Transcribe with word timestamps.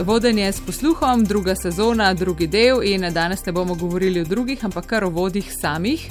Vodenje 0.00 0.52
s 0.52 0.60
posluhom, 0.60 1.24
druga 1.24 1.54
sezona, 1.54 2.14
drugi 2.14 2.46
del 2.46 2.82
in 2.82 3.06
danes 3.14 3.46
ne 3.46 3.52
bomo 3.52 3.74
govorili 3.74 4.20
o 4.20 4.24
drugih, 4.24 4.64
ampak 4.64 4.86
kar 4.86 5.04
o 5.04 5.10
vodih 5.10 5.52
samih. 5.60 6.08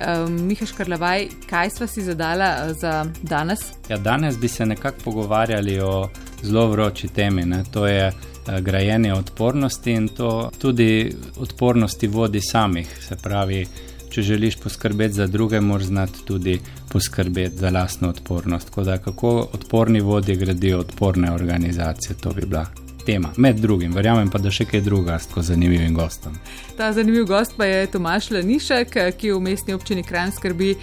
Um, 0.00 0.34
Miha 0.46 0.66
Škrlavaj, 0.66 1.28
kaj 1.50 1.70
sva 1.70 1.86
si 1.86 2.02
zadala 2.02 2.48
uh, 2.56 2.72
za 2.80 3.04
danes? 3.22 3.60
Ja, 3.88 3.98
danes 3.98 4.38
bi 4.38 4.48
se 4.48 4.66
nekako 4.66 4.98
pogovarjali 5.04 5.78
o 5.80 6.08
zelo 6.42 6.66
vroči 6.66 7.08
temi, 7.08 7.44
ne? 7.44 7.62
to 7.72 7.86
je 7.86 8.08
uh, 8.08 8.58
grajenje 8.58 9.14
odpornosti 9.14 9.92
in 9.92 10.08
to 10.08 10.50
tudi 10.58 11.14
odpornosti 11.36 12.08
vodi 12.08 12.40
samih. 12.40 12.98
Se 13.08 13.16
pravi, 13.16 13.66
če 14.10 14.22
želiš 14.22 14.56
poskrbeti 14.56 15.14
za 15.14 15.26
druge, 15.26 15.60
moraš 15.60 15.86
znati 15.86 16.24
tudi 16.26 16.60
poskrbeti 16.92 17.56
za 17.56 17.70
lastno 17.70 18.08
odpornost. 18.08 18.74
Da, 18.76 18.98
kako 18.98 19.48
odporni 19.52 20.00
vodje 20.00 20.34
gradijo 20.36 20.78
odporne 20.78 21.32
organizacije, 21.32 22.16
to 22.16 22.32
bi 22.32 22.46
bila 22.46 22.66
tema, 23.06 23.32
med 23.36 23.60
drugim, 23.60 23.94
verjamem 23.94 24.30
pa, 24.30 24.38
da 24.38 24.50
še 24.50 24.64
kaj 24.70 24.84
druga 24.86 25.18
s 25.18 25.30
tako 25.30 25.42
zanimivim 25.42 25.94
gostom. 25.94 26.36
Ta 26.76 26.92
zanimiv 26.92 27.26
gost 27.26 27.52
pa 27.56 27.64
je 27.64 27.86
Tomaš 27.86 28.30
Lanišek, 28.30 28.96
ki 29.18 29.32
v 29.32 29.40
mestni 29.40 29.74
občini 29.74 30.02
Kran 30.02 30.32
skrbi 30.32 30.70
uh, 30.74 30.80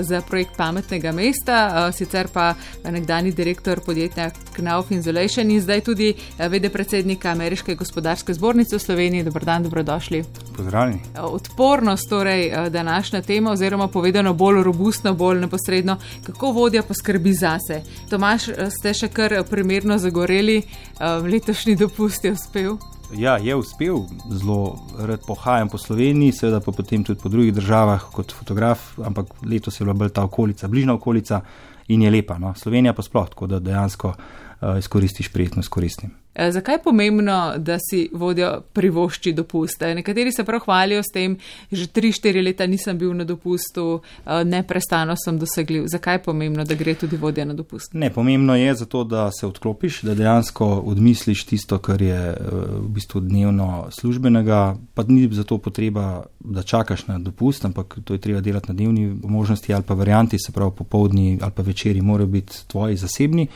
za 0.00 0.20
projekt 0.20 0.56
pametnega 0.56 1.12
mesta, 1.12 1.58
uh, 1.88 1.94
sicer 1.94 2.28
pa 2.32 2.54
nekdani 2.84 3.32
direktor 3.32 3.80
podjetja 3.80 4.30
Knauf 4.56 4.90
Insulation 4.90 5.50
in 5.50 5.60
zdaj 5.60 5.80
tudi 5.80 6.14
uh, 6.14 6.46
vede 6.50 6.68
predsednika 6.68 7.30
Ameriške 7.30 7.74
gospodarske 7.74 8.34
zbornice 8.34 8.76
v 8.76 8.80
Sloveniji. 8.80 9.24
Dobr 9.24 9.44
dan, 9.44 9.62
dobrodošli. 9.62 10.24
Pozdravljeni. 10.56 11.00
Odpornost, 11.18 12.08
torej 12.10 12.70
današnja 12.70 13.22
tema, 13.22 13.52
oziroma 13.52 13.88
povedano 13.88 14.34
bolj 14.34 14.62
robustno, 14.62 15.14
bolj 15.14 15.40
neposredno, 15.40 15.96
kako 16.26 16.52
vodja 16.52 16.82
poskrbi 16.82 17.32
zase. 17.32 17.82
Tomaš, 18.10 18.42
ste 18.78 18.94
še 18.94 19.08
kar 19.08 19.42
primerno 19.50 19.98
zagoreli 19.98 20.62
letošnji 21.00 21.76
dopust 21.76 22.24
je 22.24 22.32
uspel? 22.32 22.76
Ja, 23.14 23.36
je 23.38 23.54
uspel, 23.54 24.00
zelo 24.30 24.78
rad 24.98 25.20
pohajam 25.26 25.68
po 25.68 25.78
Sloveniji, 25.78 26.32
seveda 26.32 26.60
pa 26.60 26.72
potem 26.72 27.04
tudi 27.04 27.20
po 27.22 27.28
drugih 27.28 27.54
državah 27.54 28.08
kot 28.12 28.34
fotograf, 28.34 28.98
ampak 28.98 29.30
letos 29.46 29.80
je 29.80 29.84
bila 29.84 29.94
bolj 29.94 30.10
ta 30.10 30.24
okolica, 30.26 30.68
bližnja 30.68 30.94
okolica 30.94 31.40
in 31.88 32.02
je 32.02 32.10
lepa. 32.10 32.38
No? 32.38 32.54
Slovenija 32.54 32.92
pa 32.92 33.02
sploh, 33.02 33.28
tako 33.30 33.46
da 33.46 33.62
dejansko 33.62 34.08
uh, 34.08 34.78
izkoristiš 34.78 35.32
prijetno 35.32 35.62
s 35.62 35.68
koristnim. 35.68 36.25
Eh, 36.38 36.52
zakaj 36.52 36.74
je 36.74 36.82
pomembno, 36.82 37.54
da 37.56 37.78
si 37.90 38.10
vodjo 38.12 38.60
privošči 38.72 39.32
dopuste? 39.32 39.94
Nekateri 39.94 40.32
se 40.32 40.44
prav 40.44 40.60
hvalijo 40.60 41.02
s 41.02 41.12
tem, 41.12 41.38
že 41.72 41.86
3-4 41.86 42.44
leta 42.44 42.66
nisem 42.66 42.98
bil 42.98 43.14
na 43.14 43.24
dopustu, 43.24 44.00
eh, 44.26 44.44
neprestano 44.44 45.14
sem 45.24 45.38
dosegljiv. 45.38 45.84
Zakaj 45.86 46.14
je 46.14 46.22
pomembno, 46.22 46.64
da 46.64 46.74
gre 46.74 46.94
tudi 46.94 47.16
vodja 47.16 47.44
na 47.44 47.54
dopust? 47.54 47.94
Ne, 47.94 48.12
pomembno 48.12 48.56
je 48.56 48.74
zato, 48.74 49.04
da 49.04 49.30
se 49.40 49.46
odklopiš, 49.46 50.02
da 50.02 50.14
dejansko 50.14 50.66
odmisliš 50.66 51.44
tisto, 51.44 51.78
kar 51.78 52.02
je 52.02 52.20
eh, 52.30 52.36
v 52.80 52.88
bistvu 52.88 53.20
dnevno 53.20 53.86
službenega, 53.90 54.76
pa 54.94 55.04
ni 55.08 55.28
zato 55.32 55.58
potreba, 55.58 56.24
da 56.40 56.62
čakaš 56.62 57.06
na 57.06 57.18
dopust, 57.18 57.64
ampak 57.64 57.98
to 58.04 58.14
je 58.14 58.20
treba 58.20 58.40
delati 58.40 58.68
na 58.68 58.74
dnevni 58.74 59.16
možnosti 59.24 59.74
ali 59.74 59.82
pa 59.82 59.94
varianti, 59.94 60.38
se 60.38 60.52
pravi 60.52 60.70
popovdni 60.76 61.38
ali 61.42 61.52
pa 61.56 61.62
večeri 61.62 62.00
morajo 62.00 62.26
biti 62.26 62.66
tvoji 62.66 62.96
zasebni. 62.96 63.48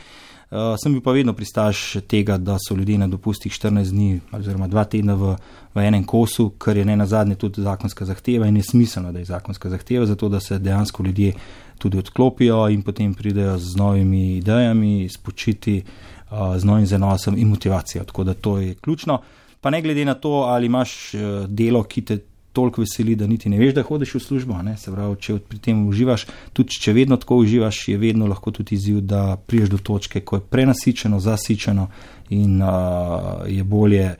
Uh, 0.51 0.75
sem 0.75 0.91
bil 0.91 0.99
pa 0.99 1.13
vedno 1.15 1.31
pristaš 1.33 1.95
tega, 2.11 2.35
da 2.37 2.57
so 2.59 2.75
ljudje 2.75 2.97
na 2.97 3.07
dopustih 3.07 3.51
14 3.51 3.91
dni 3.91 4.19
oziroma 4.35 4.67
2 4.67 4.83
tedna 4.91 5.13
v, 5.15 5.35
v 5.75 5.83
enem 5.87 6.03
kosu, 6.03 6.49
kar 6.59 6.77
je 6.77 6.83
ne 6.85 6.97
na 6.99 7.05
zadnje 7.07 7.37
tudi 7.39 7.63
zakonska 7.63 8.05
zahteva 8.05 8.47
in 8.47 8.57
je 8.59 8.63
smiselno, 8.63 9.13
da 9.15 9.19
je 9.19 9.29
zakonska 9.29 9.69
zahteva, 9.69 10.05
zato 10.05 10.29
da 10.29 10.39
se 10.39 10.59
dejansko 10.59 11.03
ljudje 11.03 11.33
tudi 11.77 11.97
odklopijo 11.97 12.67
in 12.69 12.81
potem 12.81 13.13
pridejo 13.13 13.57
z 13.57 13.77
novimi 13.77 14.37
idejami, 14.37 15.09
spočiti 15.09 15.83
uh, 15.83 16.57
z 16.57 16.67
novim 16.67 16.85
zanosom 16.85 17.37
in 17.37 17.47
motivacijo. 17.47 18.03
Tako 18.03 18.23
da 18.23 18.33
to 18.33 18.57
je 18.57 18.75
ključno. 18.75 19.21
Pa 19.61 19.69
ne 19.69 19.81
glede 19.81 20.05
na 20.05 20.13
to, 20.13 20.29
ali 20.29 20.65
imaš 20.65 21.13
uh, 21.13 21.47
delo, 21.47 21.83
ki 21.83 22.01
te 22.01 22.19
toliko 22.53 22.81
veseli, 22.81 23.15
da 23.15 23.27
niti 23.27 23.49
ne 23.49 23.59
veš, 23.59 23.73
da 23.73 23.83
hodiš 23.83 24.15
v 24.15 24.19
službo. 24.19 24.59
Se 24.77 24.91
pravi, 24.91 25.15
če 25.19 25.37
pri 25.39 25.59
tem 25.59 25.85
uživaš, 25.87 26.25
tudi 26.53 26.79
če 26.81 26.93
vedno 26.93 27.17
tako 27.17 27.41
uživaš, 27.43 27.87
je 27.87 27.97
vedno 27.97 28.27
lahko 28.27 28.51
tudi 28.51 28.75
izziv, 28.75 29.01
da 29.01 29.37
priješ 29.47 29.69
do 29.69 29.77
točke, 29.77 30.21
ko 30.21 30.39
je 30.39 30.45
prenasičeno, 30.49 31.19
zasičeno 31.19 31.87
in 32.29 32.61
uh, 32.61 33.43
je 33.47 33.63
bolje 33.63 34.15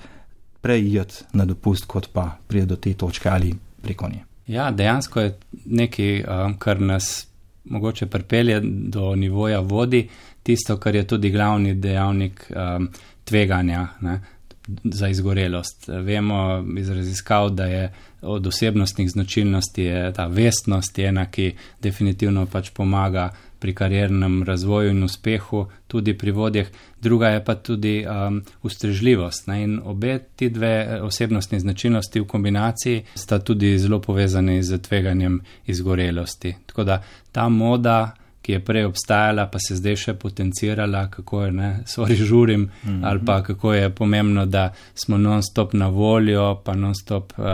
prejeti 0.62 1.24
na 1.34 1.46
dopust, 1.46 1.86
kot 1.86 2.10
pa 2.14 2.38
prije 2.48 2.66
do 2.66 2.76
te 2.76 2.94
točke 2.94 3.30
ali 3.30 3.54
preko 3.82 4.10
nje. 4.10 4.24
Ja, 4.48 4.72
dejansko 4.72 5.22
je 5.22 5.38
nekaj, 5.66 6.24
um, 6.24 6.58
kar 6.60 6.82
nas 6.82 7.28
mogoče 7.66 8.06
pripelje 8.06 8.60
do 8.64 9.16
nivoja 9.16 9.60
vodi, 9.60 10.10
tisto, 10.44 10.78
kar 10.78 10.96
je 10.96 11.08
tudi 11.08 11.30
glavni 11.30 11.74
dejavnik 11.74 12.52
um, 12.52 12.90
tveganja. 13.24 13.88
Ne? 14.02 14.22
Za 14.84 15.08
izgorelost. 15.08 15.88
Vemo 15.88 16.66
iz 16.78 16.90
raziskav, 16.90 17.50
da 17.50 17.66
je 17.66 17.94
od 18.22 18.48
osebnostnih 18.48 19.10
značilnosti 19.10 19.90
ta 20.16 20.26
vestnost 20.28 21.00
ena, 21.00 21.26
ki 21.26 21.56
definitivno 21.82 22.46
pač 22.46 22.70
pomaga 22.70 23.30
pri 23.62 23.76
kariernem 23.76 24.44
razvoju 24.44 24.90
in 24.90 25.04
uspehu, 25.04 25.66
tudi 25.88 26.18
pri 26.18 26.32
vodjeh, 26.32 26.68
druga 27.02 27.28
je 27.28 27.44
pa 27.46 27.56
tudi 27.56 28.06
um, 28.06 28.42
ustrežljivost. 28.62 29.48
Ne? 29.48 29.64
In 29.64 29.80
obe 29.86 30.20
ti 30.36 30.50
dve 30.50 30.68
eh, 30.68 31.02
osebnostni 31.02 31.60
značilnosti 31.60 32.20
v 32.20 32.28
kombinaciji 32.28 33.04
sta 33.16 33.40
tudi 33.40 33.78
zelo 33.78 34.02
povezani 34.02 34.64
z 34.64 34.82
tveganjem 34.82 35.42
izgorelosti. 35.66 36.56
Tako 36.66 36.84
da 36.84 37.04
ta 37.32 37.50
moda 37.50 38.16
ki 38.42 38.52
je 38.52 38.60
prej 38.60 38.86
obstajala, 38.86 39.46
pa 39.48 39.60
se 39.60 39.76
zdaj 39.76 39.96
še 39.96 40.14
potencirala, 40.14 41.06
kako 41.14 41.44
je, 41.44 41.52
ne, 41.52 41.70
sorry, 41.86 42.16
žurim, 42.16 42.62
mm 42.62 42.90
-hmm. 42.90 43.00
ali 43.04 43.26
pa 43.26 43.44
kako 43.44 43.74
je 43.74 43.90
pomembno, 43.90 44.46
da 44.46 44.74
smo 44.96 45.18
non-stop 45.18 45.74
na 45.74 45.88
voljo, 45.88 46.62
pa 46.66 46.76
non-stop 46.76 47.34
uh, 47.38 47.46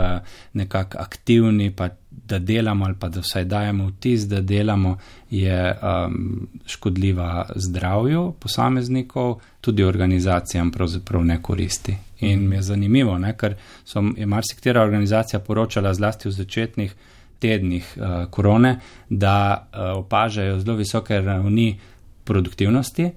nekako 0.52 0.98
aktivni, 0.98 1.70
pa 1.70 1.88
da 2.10 2.38
delamo, 2.38 2.84
ali 2.84 2.94
pa 3.00 3.08
da 3.08 3.20
vsaj 3.20 3.44
dajemo 3.44 3.86
vtis, 3.86 4.22
da 4.22 4.40
delamo, 4.40 4.98
je 5.30 5.76
um, 5.82 6.48
škodljiva 6.66 7.48
zdravju 7.54 8.34
posameznikov, 8.40 9.40
tudi 9.60 9.84
organizacijam 9.84 10.70
pravzaprav 10.70 11.24
ne 11.24 11.42
koristi. 11.42 11.96
In 12.20 12.48
mi 12.48 12.56
je 12.56 12.62
zanimivo, 12.62 13.18
ne, 13.18 13.36
ker 13.36 13.54
so, 13.84 14.02
je 14.16 14.26
marsikatera 14.26 14.82
organizacija 14.82 15.40
poročala 15.40 15.94
zlasti 15.94 16.28
v 16.28 16.32
začetnih 16.32 16.94
tednih 17.38 17.96
uh, 17.96 18.30
korone, 18.30 18.80
da 19.08 19.68
uh, 19.72 19.98
opažajo 19.98 20.60
zelo 20.60 20.76
visoke 20.76 21.20
ravni 21.20 21.78
produktivnosti, 22.24 23.10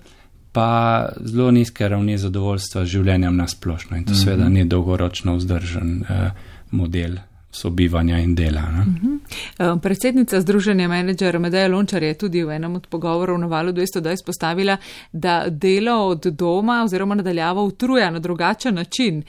pa 0.51 1.09
zelo 1.19 1.51
nizke 1.51 1.87
ravni 1.89 2.17
zadovoljstva 2.17 2.85
z 2.85 2.87
življenjem 2.87 3.35
na 3.35 3.47
splošno. 3.47 3.97
In 3.97 4.05
to 4.05 4.11
mm 4.11 4.15
-hmm. 4.15 4.23
seveda 4.23 4.49
ni 4.49 4.65
dolgoročno 4.65 5.35
vzdržen 5.35 6.01
uh, 6.01 6.31
model. 6.71 7.17
Sobivanja 7.53 8.17
in 8.17 8.35
dela. 8.35 8.61
Uh 8.61 8.87
-huh. 9.57 9.79
Predsednica 9.79 10.41
Združenja 10.41 10.87
menedžera 10.87 11.39
Medeja 11.39 11.67
Lončar 11.67 12.03
je 12.03 12.13
tudi 12.13 12.43
v 12.43 12.49
enem 12.49 12.75
od 12.75 12.87
pogovorov 12.87 13.39
na 13.39 13.47
valu 13.47 13.71
200 13.71 14.13
izpostavila, 14.13 14.77
da 15.11 15.45
delo 15.49 16.07
od 16.07 16.25
doma 16.25 16.83
oziroma 16.83 17.15
nadaljavo 17.15 17.63
utruja 17.63 18.11
na 18.11 18.19
drugačen 18.19 18.75
način, 18.75 19.23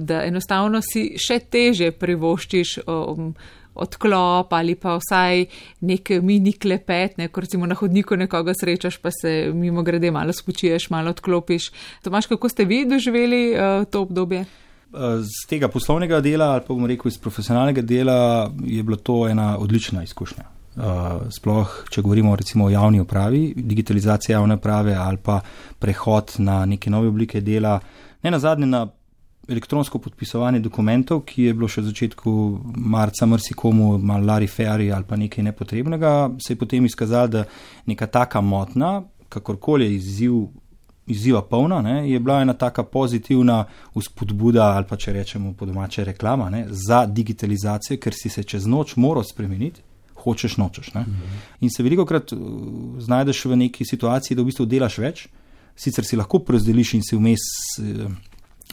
da 0.00 0.22
enostavno 0.24 0.80
si 0.92 1.14
še 1.28 1.38
teže 1.38 1.90
privoščiš 1.90 2.78
um, 2.86 3.34
odklop 3.74 4.52
ali 4.52 4.74
pa 4.74 4.96
vsaj 5.00 5.46
nek 5.80 6.10
mini 6.22 6.52
klepet, 6.52 7.18
ne, 7.18 7.28
ko 7.28 7.40
recimo 7.40 7.66
na 7.66 7.74
hodniku 7.74 8.16
nekoga 8.16 8.54
srečaš, 8.54 8.98
pa 9.02 9.10
se 9.10 9.50
mimo 9.54 9.82
grede 9.82 10.10
malo 10.10 10.32
spočiješ, 10.32 10.90
malo 10.90 11.10
odklopiš. 11.10 11.70
Tomaš, 12.02 12.26
kako 12.26 12.48
ste 12.48 12.64
vi 12.64 12.84
doživeli 12.88 13.42
uh, 13.52 13.84
to 13.84 14.02
obdobje? 14.02 14.44
Z 14.92 15.48
tega 15.48 15.68
poslovnega 15.72 16.20
dela 16.20 16.50
ali 16.52 16.60
pa 16.60 16.74
bomo 16.74 16.86
rekel 16.86 17.08
iz 17.08 17.16
profesionalnega 17.18 17.82
dela 17.82 18.50
je 18.64 18.82
bila 18.82 18.96
to 18.96 19.28
ena 19.28 19.56
odlična 19.58 20.02
izkušnja. 20.02 20.44
Uh, 20.72 21.28
sploh, 21.28 21.72
če 21.92 22.00
govorimo 22.02 22.36
recimo 22.36 22.64
o 22.64 22.70
javni 22.72 23.00
upravi, 23.00 23.52
digitalizacija 23.56 24.38
javne 24.38 24.56
uprave 24.56 24.94
ali 24.94 25.18
pa 25.20 25.40
prehod 25.78 26.32
na 26.38 26.64
neke 26.66 26.90
nove 26.90 27.08
oblike 27.08 27.40
dela, 27.40 27.78
ne 28.22 28.30
na 28.30 28.38
zadnje 28.38 28.66
na 28.66 28.86
elektronsko 29.48 29.98
podpisovanje 29.98 30.60
dokumentov, 30.60 31.24
ki 31.26 31.48
je 31.48 31.54
bilo 31.54 31.68
še 31.68 31.82
v 31.82 31.90
začetku 31.90 32.32
marca 32.76 33.26
marsikomu 33.26 33.96
malo 33.98 34.26
lari 34.26 34.46
feri 34.46 34.92
ali 34.92 35.04
pa 35.08 35.18
nekaj 35.18 35.44
nepotrebnega, 35.44 36.12
se 36.38 36.52
je 36.52 36.58
potem 36.58 36.86
izkazalo, 36.86 37.28
da 37.28 37.44
neka 37.86 38.06
taka 38.06 38.40
motna, 38.40 39.00
kakorkoli 39.28 39.88
je 39.88 39.94
izziv, 39.96 40.36
izziva 41.06 41.42
polna, 41.42 41.82
ne, 41.82 42.10
je 42.10 42.20
bila 42.20 42.40
ena 42.42 42.54
taka 42.54 42.84
pozitivna 42.84 43.64
vzpodbuda 43.96 44.72
ali 44.76 44.86
pa 44.88 44.96
če 44.96 45.16
rečemo 45.18 45.54
po 45.58 45.66
domače 45.66 46.04
reklama 46.12 46.50
ne, 46.50 46.66
za 46.70 47.04
digitalizacijo, 47.06 47.98
ker 47.98 48.14
si 48.14 48.30
se 48.30 48.44
čez 48.44 48.66
noč 48.66 48.96
moral 48.96 49.26
spremeniti. 49.26 49.82
Hočeš, 50.22 50.54
nočeš. 50.56 50.92
Mm 50.94 50.98
-hmm. 50.98 51.38
In 51.60 51.70
se 51.70 51.82
veliko 51.82 52.04
krat 52.06 52.32
uh, 52.32 52.38
znajdeš 52.98 53.44
v 53.44 53.56
neki 53.56 53.84
situaciji, 53.84 54.36
da 54.36 54.42
v 54.42 54.44
bistvu 54.44 54.66
delaš 54.66 54.98
več, 54.98 55.28
sicer 55.76 56.04
si 56.04 56.16
lahko 56.16 56.38
porazdeliš 56.38 56.94
in 56.94 57.02
si 57.02 57.16
vmes 57.16 57.40
uh, 57.80 58.12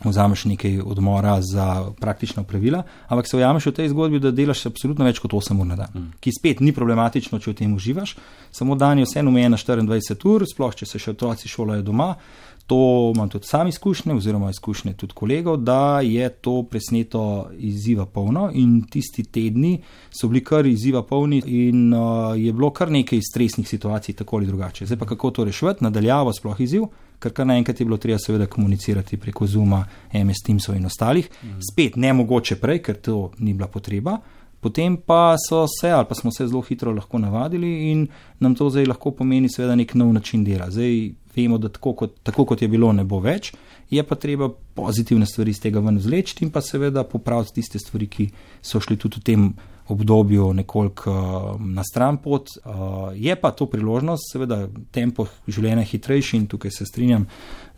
vzameš 0.05 0.45
nekaj 0.45 0.79
odmora 0.85 1.41
za 1.41 1.91
praktična 1.99 2.43
pravila, 2.43 2.83
ampak 3.07 3.27
se 3.27 3.37
ujameš 3.37 3.65
v 3.65 3.71
tej 3.71 3.89
zgodbi, 3.89 4.19
da 4.19 4.31
delaš 4.31 4.65
absolutno 4.65 5.05
več 5.05 5.19
kot 5.19 5.33
8 5.35 5.59
ur 5.59 5.67
na 5.67 5.75
dan, 5.75 5.89
mm. 5.93 6.11
ki 6.19 6.31
spet 6.31 6.61
ni 6.63 6.71
problematično, 6.75 7.39
če 7.39 7.51
v 7.51 7.57
tem 7.63 7.73
uživaš, 7.75 8.15
samo 8.51 8.75
dan 8.75 8.99
je 8.99 9.09
vseeno 9.09 9.33
omejen 9.33 9.51
na 9.51 9.57
24 9.57 10.29
ur, 10.29 10.47
sploh 10.47 10.75
če 10.75 10.85
se 10.85 10.99
še 10.99 11.17
otroci 11.17 11.51
šolajo 11.51 11.83
doma. 11.83 12.15
to 12.69 13.11
imam 13.15 13.29
tudi 13.29 13.47
sam 13.47 13.67
izkušnje, 13.67 14.13
oziroma 14.13 14.49
izkušnje 14.49 14.93
tudi 14.93 15.13
kolegov, 15.13 15.57
da 15.57 16.01
je 16.05 16.29
to 16.29 16.63
presneto 16.69 17.49
izziva 17.57 18.05
polno 18.05 18.51
in 18.53 18.83
tisti 18.85 19.23
tedni 19.23 19.81
so 20.13 20.27
bili 20.27 20.43
kar 20.43 20.65
izziva 20.65 21.01
polni 21.03 21.41
in 21.45 21.93
uh, 21.93 22.37
je 22.37 22.53
bilo 22.53 22.69
kar 22.69 22.91
nekaj 22.91 23.19
stresnih 23.31 23.69
situacij, 23.69 24.15
tako 24.15 24.37
ali 24.37 24.45
drugače. 24.45 24.85
Zdaj 24.85 24.97
pa 24.97 25.05
kako 25.05 25.31
to 25.31 25.43
rešiti, 25.49 25.83
nadaljavo 25.83 26.33
sploh 26.33 26.61
izziv, 26.61 26.85
ker 27.19 27.33
kar 27.35 27.47
naenkrat 27.47 27.79
je 27.79 27.85
bilo 27.85 27.97
treba 27.97 28.19
seveda 28.19 28.47
komunicirati 28.47 29.17
preko 29.17 29.47
Zuma, 29.47 29.83
MS 30.13 30.43
Teamsov 30.45 30.75
in 30.75 30.85
ostalih. 30.85 31.29
Mm. 31.43 31.61
Spet 31.71 31.95
ne 31.95 32.13
mogoče 32.13 32.55
prej, 32.55 32.83
ker 32.83 32.99
to 33.01 33.31
ni 33.39 33.53
bila 33.53 33.67
potreba. 33.67 34.17
Potem 34.59 34.97
pa 34.97 35.35
so 35.39 35.63
se, 35.67 35.91
ali 35.91 36.05
pa 36.09 36.15
smo 36.15 36.31
se 36.31 36.47
zelo 36.47 36.61
hitro 36.61 36.91
lahko 36.91 37.19
navadili 37.19 37.91
in 37.91 38.07
nam 38.39 38.55
to 38.55 38.69
zdaj 38.69 38.85
lahko 38.85 39.11
pomeni 39.11 39.49
seveda 39.49 39.75
nek 39.75 39.93
nov 39.95 40.13
način 40.13 40.43
dela. 40.43 40.67
Zdaj 40.71 41.11
vemo, 41.35 41.57
da 41.57 41.69
tako 41.69 41.93
kot, 41.93 42.19
tako 42.23 42.45
kot 42.45 42.61
je 42.61 42.67
bilo, 42.67 42.91
ne 42.93 43.03
bo 43.03 43.21
več, 43.23 43.53
je 43.89 44.03
pa 44.03 44.15
treba 44.15 44.49
pozitivne 44.75 45.25
stvari 45.25 45.51
iz 45.55 45.61
tega 45.63 45.79
ven 45.79 45.97
vzleči 45.97 46.43
in 46.43 46.51
pa 46.51 46.61
seveda 46.61 47.03
popraviti 47.07 47.61
tiste 47.61 47.79
stvari, 47.79 48.07
ki 48.07 48.29
so 48.61 48.81
šli 48.83 48.97
tudi 48.97 49.21
v 49.21 49.23
tem 49.23 49.45
obdobju 49.91 50.53
nekoliko 50.53 51.11
uh, 51.11 51.61
na 51.61 51.83
stran 51.83 52.17
pot. 52.17 52.49
Uh, 52.65 52.73
je 53.15 53.35
pa 53.35 53.51
to 53.51 53.65
priložnost, 53.65 54.31
seveda, 54.33 54.67
tempo 54.91 55.25
življenja 55.47 55.83
je 55.85 55.91
hitrejši 55.93 56.37
in 56.37 56.47
tukaj 56.47 56.71
se 56.71 56.85
strinjam 56.85 57.25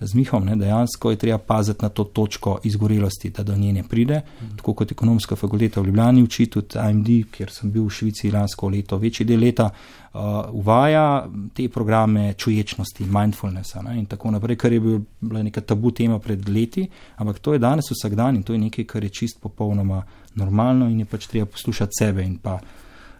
z 0.01 0.17
Mihom, 0.17 0.45
ne, 0.45 0.55
dejansko 0.55 1.11
je 1.11 1.17
treba 1.21 1.37
paziti 1.37 1.85
na 1.85 1.89
to 1.89 2.03
točko 2.03 2.59
izgorelosti, 2.63 3.29
da 3.29 3.43
do 3.43 3.55
nje 3.55 3.73
ne 3.73 3.83
pride. 3.83 4.21
Mm. 4.21 4.55
Tako 4.57 4.73
kot 4.73 4.91
ekonomska 4.91 5.35
fakulteta 5.35 5.81
v 5.81 5.85
Ljubljani 5.85 6.23
uči, 6.23 6.45
tudi 6.45 6.79
AMD, 6.79 7.09
kjer 7.31 7.51
sem 7.53 7.71
bil 7.71 7.85
v 7.85 7.93
Švici 7.93 8.31
lansko 8.31 8.69
leto, 8.69 8.97
večji 8.97 9.25
del 9.29 9.39
leta, 9.45 9.69
uh, 9.69 10.21
uvaja 10.51 11.27
te 11.53 11.67
programe 11.69 12.33
čuječnosti, 12.33 13.05
mindfulnessa 13.05 13.81
ne, 13.85 13.99
in 13.99 14.05
tako 14.09 14.31
naprej, 14.31 14.57
kar 14.57 14.73
je 14.73 14.81
bila 14.81 15.43
neka 15.43 15.61
tabu 15.61 15.91
tema 15.91 16.19
pred 16.19 16.49
leti, 16.49 16.87
ampak 17.15 17.39
to 17.39 17.53
je 17.53 17.59
danes 17.59 17.91
vsak 17.91 18.15
dan 18.15 18.35
in 18.35 18.43
to 18.43 18.53
je 18.53 18.59
nekaj, 18.59 18.85
kar 18.85 19.03
je 19.03 19.09
čist 19.09 19.41
popolnoma 19.41 20.01
normalno 20.35 20.89
in 20.89 20.99
je 20.99 21.05
pač 21.05 21.27
treba 21.27 21.45
poslušati 21.45 21.99
sebe 21.99 22.23
in 22.23 22.37
pa 22.37 22.59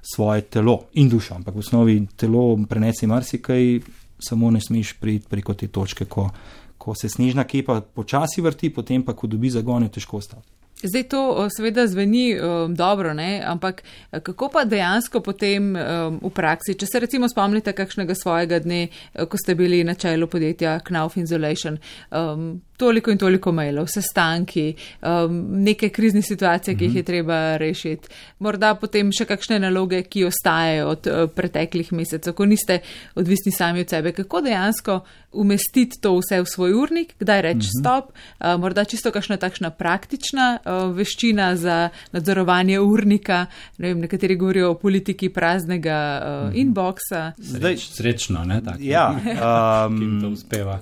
svoje 0.02 0.42
telo 0.42 0.80
in 0.94 1.10
dušo. 1.10 1.36
Ampak 1.36 1.56
v 1.56 1.60
osnovi 1.60 1.98
telo 2.18 2.58
prenese 2.70 3.08
marsikaj, 3.08 3.80
samo 4.20 4.52
ne 4.52 4.62
smeš 4.62 4.94
priti 5.00 5.28
preko 5.30 5.54
te 5.54 5.68
točke, 5.68 6.06
ko, 6.06 6.30
ko 6.78 6.96
se 6.96 7.10
snežna 7.10 7.44
kepa 7.44 7.82
počasi 7.82 8.42
vrti, 8.42 8.74
potem 8.74 9.04
pa, 9.04 9.14
ko 9.14 9.28
dobi 9.28 9.50
zagon, 9.50 9.84
je 9.84 9.98
težko 9.98 10.18
ostati. 10.18 10.48
Zdaj 10.84 11.04
to 11.04 11.50
seveda 11.54 11.86
zveni 11.88 12.40
um, 12.40 12.76
dobro, 12.76 13.14
ne? 13.14 13.44
ampak 13.46 13.84
kako 14.24 14.50
pa 14.50 14.64
dejansko 14.66 15.22
potem 15.22 15.76
um, 15.76 16.18
v 16.24 16.32
praksi, 16.34 16.74
če 16.74 16.88
se 16.90 17.02
recimo 17.04 17.30
spomnite 17.30 17.74
kakšnega 17.78 18.16
svojega 18.18 18.60
dne, 18.64 18.88
ko 19.14 19.38
ste 19.38 19.56
bili 19.56 19.84
na 19.86 19.94
čelu 19.94 20.26
podjetja 20.28 20.80
Knauf 20.88 21.20
Insulation, 21.22 21.78
um, 22.10 22.56
toliko 22.82 23.14
in 23.14 23.20
toliko 23.22 23.52
mailov, 23.54 23.86
sestanki, 23.94 24.72
um, 25.06 25.38
neke 25.62 25.92
krizne 25.94 26.22
situacije, 26.26 26.76
ki 26.78 26.88
jih 26.88 26.96
je 26.96 27.04
mhm. 27.04 27.08
treba 27.08 27.40
rešiti, 27.62 28.10
morda 28.40 28.74
potem 28.80 29.12
še 29.14 29.28
kakšne 29.30 29.60
naloge, 29.62 30.02
ki 30.10 30.26
ostajajo 30.30 30.88
od 30.96 31.10
uh, 31.10 31.24
preteklih 31.36 31.92
mesecev, 31.94 32.34
ko 32.38 32.48
niste 32.50 32.80
odvisni 33.20 33.54
sami 33.54 33.86
od 33.86 33.94
sebe. 33.94 34.16
Kako 34.18 34.42
dejansko 34.48 35.00
umestiti 35.32 36.00
to 36.02 36.16
vse 36.18 36.42
v 36.42 36.50
svoj 36.50 36.74
urnik, 36.82 37.14
kdaj 37.20 37.42
reči 37.46 37.70
mhm. 37.70 37.78
stop, 37.80 38.12
uh, 38.12 38.56
morda 38.62 38.86
čisto 38.90 39.14
kakšna 39.14 39.38
takšna 39.42 39.70
praktična 39.78 40.48
uh, 40.58 40.90
veščina 40.96 41.52
za 41.56 41.78
nadzorovanje 42.16 42.80
urnika, 42.82 43.46
ne 43.78 43.92
vem, 43.92 44.06
nekateri 44.08 44.40
govorijo 44.42 44.72
o 44.74 44.80
politiki 44.80 45.30
praznega 45.30 46.00
uh, 46.18 46.56
inboxa. 46.58 47.32
Zdaj, 47.38 47.78
srečno, 47.92 48.46
ne 48.46 48.62
tako. 48.66 48.82
Ja, 48.82 49.12
um, 49.86 50.00
ki 50.00 50.10
to 50.26 50.34
uspeva 50.34 50.80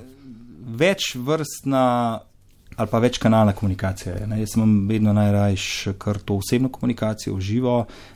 več 0.60 1.16
vrstna 1.16 1.86
ali 2.80 2.88
pa 2.88 3.00
več 3.04 3.18
kanalna 3.20 3.52
komunikacija. 3.54 4.14
Ne? 4.28 4.40
Jaz 4.40 4.54
imam 4.56 4.88
vedno 4.88 5.14
najrajš 5.14 5.66
kar 6.00 6.20
to 6.24 6.38
osebno 6.40 6.70
komunikacijo 6.72 7.36
v 7.36 7.42
živo. 7.44 7.74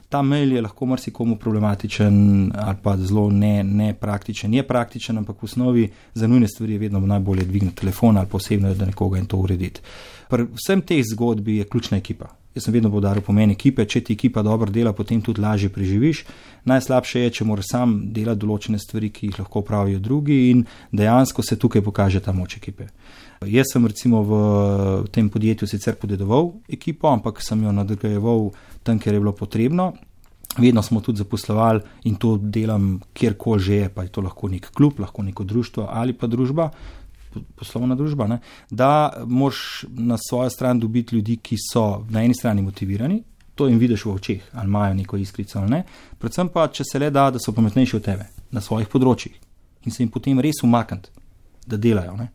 Ta 0.10 0.22
mail 0.22 0.54
je 0.54 0.62
lahko 0.62 0.86
marsikomu 0.86 1.36
problematičen 1.42 2.52
ali 2.56 2.78
pa 2.84 2.96
zelo 2.98 3.30
nepraktičen. 3.32 4.52
Ne 4.52 4.62
je 4.62 4.68
praktičen, 4.68 5.18
ampak 5.18 5.42
v 5.42 5.50
osnovi 5.50 5.90
za 6.14 6.28
nujne 6.28 6.48
stvari 6.48 6.78
je 6.78 6.84
vedno 6.86 7.00
najbolje 7.00 7.44
dvigniti 7.50 7.82
telefon 7.82 8.18
ali 8.18 8.30
posebno, 8.30 8.74
da 8.74 8.86
nekoga 8.86 9.20
in 9.20 9.26
to 9.26 9.38
urediti. 9.38 9.82
Pri 10.30 10.48
vsem 10.54 10.82
teh 10.82 11.04
zgodbi 11.12 11.58
je 11.58 11.68
ključna 11.68 11.98
ekipa. 11.98 12.30
Jaz 12.54 12.68
sem 12.68 12.74
vedno 12.74 12.92
podaril 12.94 13.24
pomen 13.26 13.50
ekipe, 13.50 13.86
če 13.90 14.04
ti 14.06 14.14
ekipa 14.14 14.44
dobro 14.46 14.70
dela, 14.70 14.92
potem 14.94 15.22
tudi 15.26 15.42
lažje 15.42 15.72
preživiš. 15.74 16.22
Najslabše 16.70 17.24
je, 17.24 17.32
če 17.40 17.48
moraš 17.50 17.72
sam 17.72 17.96
delati 18.14 18.44
določene 18.44 18.78
stvari, 18.78 19.10
ki 19.10 19.32
jih 19.32 19.40
lahko 19.42 19.64
pravijo 19.66 20.02
drugi 20.04 20.38
in 20.52 20.62
dejansko 20.94 21.42
se 21.42 21.58
tukaj 21.58 21.82
pokaže 21.82 22.22
ta 22.22 22.32
moč 22.32 22.60
ekipe. 22.62 22.92
Jaz 23.50 23.74
sem 23.74 23.90
recimo 23.90 24.22
v 24.24 24.34
tem 25.12 25.34
podjetju 25.34 25.68
sicer 25.68 25.98
podedoval 26.00 26.54
ekipo, 26.70 27.10
ampak 27.10 27.42
sem 27.42 27.66
jo 27.66 27.74
nadgrajeval 27.74 28.52
tam, 28.86 29.02
kjer 29.02 29.18
je 29.18 29.24
bilo 29.26 29.34
potrebno. 29.34 29.94
Vedno 30.54 30.84
smo 30.86 31.02
tudi 31.02 31.18
zaposlovali 31.18 31.82
in 32.06 32.16
to 32.22 32.38
delam 32.38 33.00
kjerkoli 33.18 33.60
že 33.60 33.76
je, 33.76 33.90
pa 33.90 34.04
je 34.06 34.14
to 34.14 34.22
lahko 34.22 34.48
nek 34.54 34.70
klub, 34.70 35.00
lahko 35.02 35.24
neko 35.26 35.44
društvo 35.44 35.88
ali 35.90 36.14
pa 36.14 36.30
družba 36.30 36.70
poslovna 37.56 37.96
družba, 37.96 38.28
ne, 38.28 38.40
da 38.70 39.24
moraš 39.26 39.86
na 39.90 40.18
svojo 40.18 40.50
stran 40.50 40.80
dobiti 40.80 41.16
ljudi, 41.16 41.38
ki 41.38 41.58
so 41.72 42.06
na 42.10 42.24
eni 42.24 42.36
strani 42.36 42.62
motivirani, 42.62 43.22
to 43.56 43.68
jim 43.68 43.80
vidiš 43.80 44.06
v 44.06 44.14
očeh, 44.14 44.46
ali 44.54 44.68
imajo 44.68 44.94
neko 44.94 45.18
iskrico 45.18 45.60
ali 45.60 45.70
ne, 45.70 45.84
predvsem 46.20 46.50
pa, 46.50 46.68
če 46.68 46.84
se 46.92 47.00
le 47.00 47.10
da, 47.14 47.30
da 47.32 47.40
so 47.40 47.54
pametnejši 47.54 47.96
od 47.96 48.06
tebe 48.06 48.30
na 48.52 48.62
svojih 48.62 48.90
področjih 48.90 49.36
in 49.86 49.92
se 49.92 50.04
jim 50.04 50.10
potem 50.10 50.40
res 50.40 50.64
umakniti, 50.64 51.12
da 51.68 51.78
delajo. 51.78 52.16
Ne. 52.18 52.30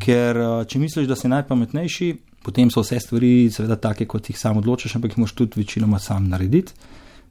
Ker 0.00 0.36
eh, 0.36 0.50
če 0.68 0.78
misliš, 0.78 1.08
da 1.08 1.16
si 1.16 1.30
najpametnejši, 1.32 2.10
potem 2.44 2.70
so 2.72 2.84
vse 2.84 3.00
stvari, 3.00 3.50
seveda, 3.52 3.78
take, 3.80 4.06
kot 4.08 4.28
jih 4.30 4.38
sam 4.38 4.60
odločiš, 4.60 4.96
ampak 4.96 5.14
jih 5.14 5.22
moš 5.24 5.32
tudi 5.38 5.60
večinoma 5.60 5.98
sam 5.98 6.28
narediti 6.28 6.76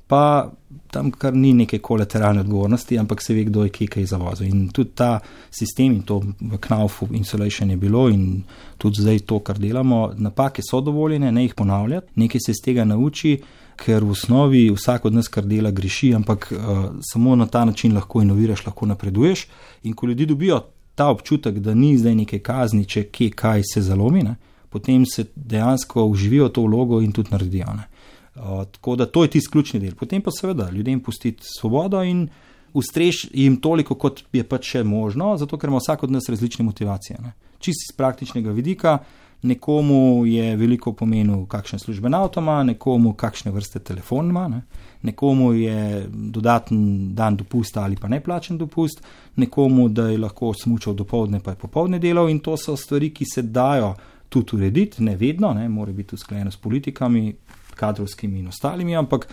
pa 0.09 0.51
tam 0.91 1.11
kar 1.11 1.35
ni 1.37 1.51
neke 1.53 1.79
kolateralne 1.79 2.41
odgovornosti, 2.41 2.97
ampak 2.97 3.21
se 3.21 3.33
ve, 3.33 3.43
kdo 3.45 3.63
je 3.63 3.87
kaj 3.87 4.05
zavozil. 4.09 4.47
In 4.47 4.69
tudi 4.73 4.95
ta 4.95 5.19
sistem 5.51 5.93
in 5.93 6.01
to 6.01 6.19
v 6.41 6.57
Knaufu 6.57 7.07
Insulation 7.13 7.69
je 7.69 7.77
bilo 7.77 8.07
in 8.09 8.41
tudi 8.77 9.01
zdaj 9.01 9.19
to, 9.19 9.39
kar 9.39 9.59
delamo, 9.59 10.09
napake 10.17 10.65
so 10.65 10.81
dovoljene, 10.81 11.31
ne 11.31 11.43
jih 11.43 11.53
ponavljati, 11.53 12.07
nekaj 12.15 12.41
se 12.45 12.51
iz 12.51 12.63
tega 12.65 12.85
nauči. 12.85 13.37
Ker 13.79 14.03
v 14.03 14.11
osnovi 14.11 14.65
vsak 14.75 15.05
od 15.07 15.13
nas, 15.15 15.29
kar 15.31 15.45
dela, 15.47 15.69
greši, 15.71 16.09
ampak 16.15 16.49
uh, 16.51 16.89
samo 16.99 17.35
na 17.39 17.45
ta 17.47 17.61
način 17.65 17.93
lahko 17.95 18.19
inoviraš, 18.21 18.65
lahko 18.65 18.85
napreduješ. 18.85 19.45
In 19.87 19.93
ko 19.93 20.09
ljudi 20.09 20.25
dobijo 20.25 20.59
ta 20.95 21.07
občutek, 21.07 21.61
da 21.63 21.73
ni 21.73 21.93
zdaj 21.97 22.15
neke 22.15 22.41
kazni, 22.43 22.83
če 22.85 23.05
kje 23.07 23.29
kaj 23.39 23.63
se 23.73 23.81
zalomi, 23.81 24.23
ne, 24.23 24.35
potem 24.69 25.05
se 25.05 25.29
dejansko 25.35 26.03
uživijo 26.11 26.49
to 26.49 26.65
vlogo 26.67 26.99
in 27.01 27.13
tudi 27.15 27.31
naredijo. 27.31 27.71
Ne. 27.77 27.87
Tako 28.33 28.95
da 28.95 29.05
to 29.05 29.23
je 29.23 29.29
tisti 29.29 29.51
ključni 29.51 29.79
del. 29.79 29.95
Potem 29.95 30.21
pa 30.21 30.31
seveda 30.31 30.69
ljudem 30.71 30.99
pustiti 30.99 31.43
svobodo 31.43 32.03
in 32.03 32.27
ustrež 32.73 33.25
jim 33.33 33.57
toliko, 33.61 33.95
kot 33.95 34.23
je 34.33 34.43
pač 34.43 34.75
še 34.75 34.83
možno, 34.83 35.35
zato 35.37 35.57
ker 35.57 35.69
ima 35.69 35.81
vsak 35.81 36.03
od 36.03 36.11
nas 36.11 36.29
različne 36.29 36.65
motivacije. 36.65 37.17
Ne. 37.23 37.33
Čisti 37.59 37.89
iz 37.89 37.95
praktičnega 37.97 38.51
vidika, 38.51 38.99
nekomu 39.41 40.25
je 40.25 40.55
veliko 40.55 40.93
pomenil, 40.93 41.45
kakšen 41.47 41.79
služben 41.79 42.13
avto 42.13 42.39
ima, 42.43 42.63
nekomu 42.63 43.13
kakšne 43.13 43.51
vrste 43.51 43.79
telefon 43.79 44.29
ima, 44.29 44.47
ne. 44.47 44.61
nekomu 45.01 45.53
je 45.53 46.07
dodaten 46.11 47.15
dan 47.15 47.37
dopusta 47.37 47.83
ali 47.83 47.95
pa 47.95 48.07
neplačen 48.07 48.57
dopust, 48.57 49.03
nekomu, 49.35 49.89
da 49.89 50.09
je 50.09 50.17
lahko 50.17 50.53
smučal 50.53 50.93
do 50.93 51.03
povdne, 51.03 51.39
pa 51.39 51.51
je 51.51 51.61
popovdne 51.61 51.99
delal 51.99 52.29
in 52.29 52.39
to 52.39 52.57
so 52.57 52.75
stvari, 52.77 53.13
ki 53.13 53.25
se 53.33 53.41
dajo 53.41 53.93
tudi 54.29 54.55
urediti, 54.55 55.03
ne 55.03 55.15
vedno, 55.15 55.53
ne, 55.53 55.69
mora 55.69 55.91
biti 55.91 56.15
usklajeno 56.15 56.51
s 56.51 56.57
politikami, 56.57 57.33
kadrovskimi 57.79 58.41
in 58.43 58.51
ostalimi, 58.51 58.97
ampak 58.99 59.27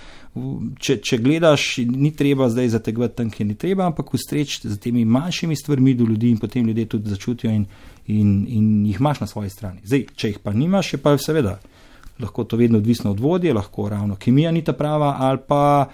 če, 0.78 0.98
če 1.02 1.18
gledaš, 1.22 1.66
ni 1.90 2.12
treba 2.16 2.48
zdaj 2.52 2.70
zategovati 2.76 3.18
tam, 3.18 3.30
kjer 3.34 3.50
ni 3.50 3.58
treba, 3.58 3.88
ampak 3.90 4.14
ustreči 4.14 4.62
z 4.64 4.78
temi 4.82 5.04
manjšimi 5.04 5.58
stvarmi 5.58 5.96
do 5.98 6.06
ljudi 6.06 6.30
in 6.34 6.38
potem 6.42 6.66
ljudje 6.66 6.86
tudi 6.94 7.10
začutijo 7.10 7.50
in, 7.52 7.66
in, 8.06 8.36
in 8.48 8.68
jih 8.86 9.00
imaš 9.00 9.24
na 9.24 9.30
svoji 9.30 9.50
strani. 9.50 9.82
Zdaj, 9.84 10.06
če 10.14 10.34
jih 10.34 10.44
pa 10.44 10.54
nimaš, 10.54 10.94
je 10.94 11.02
pa 11.02 11.16
seveda 11.18 11.58
lahko 12.18 12.44
to 12.44 12.56
vedno 12.56 12.78
odvisno 12.78 13.10
od 13.10 13.20
vodje, 13.20 13.54
lahko 13.54 13.88
ravno 13.88 14.16
kemija 14.16 14.52
ni 14.52 14.64
ta 14.64 14.72
prava 14.72 15.16
ali 15.18 15.38
pa. 15.48 15.88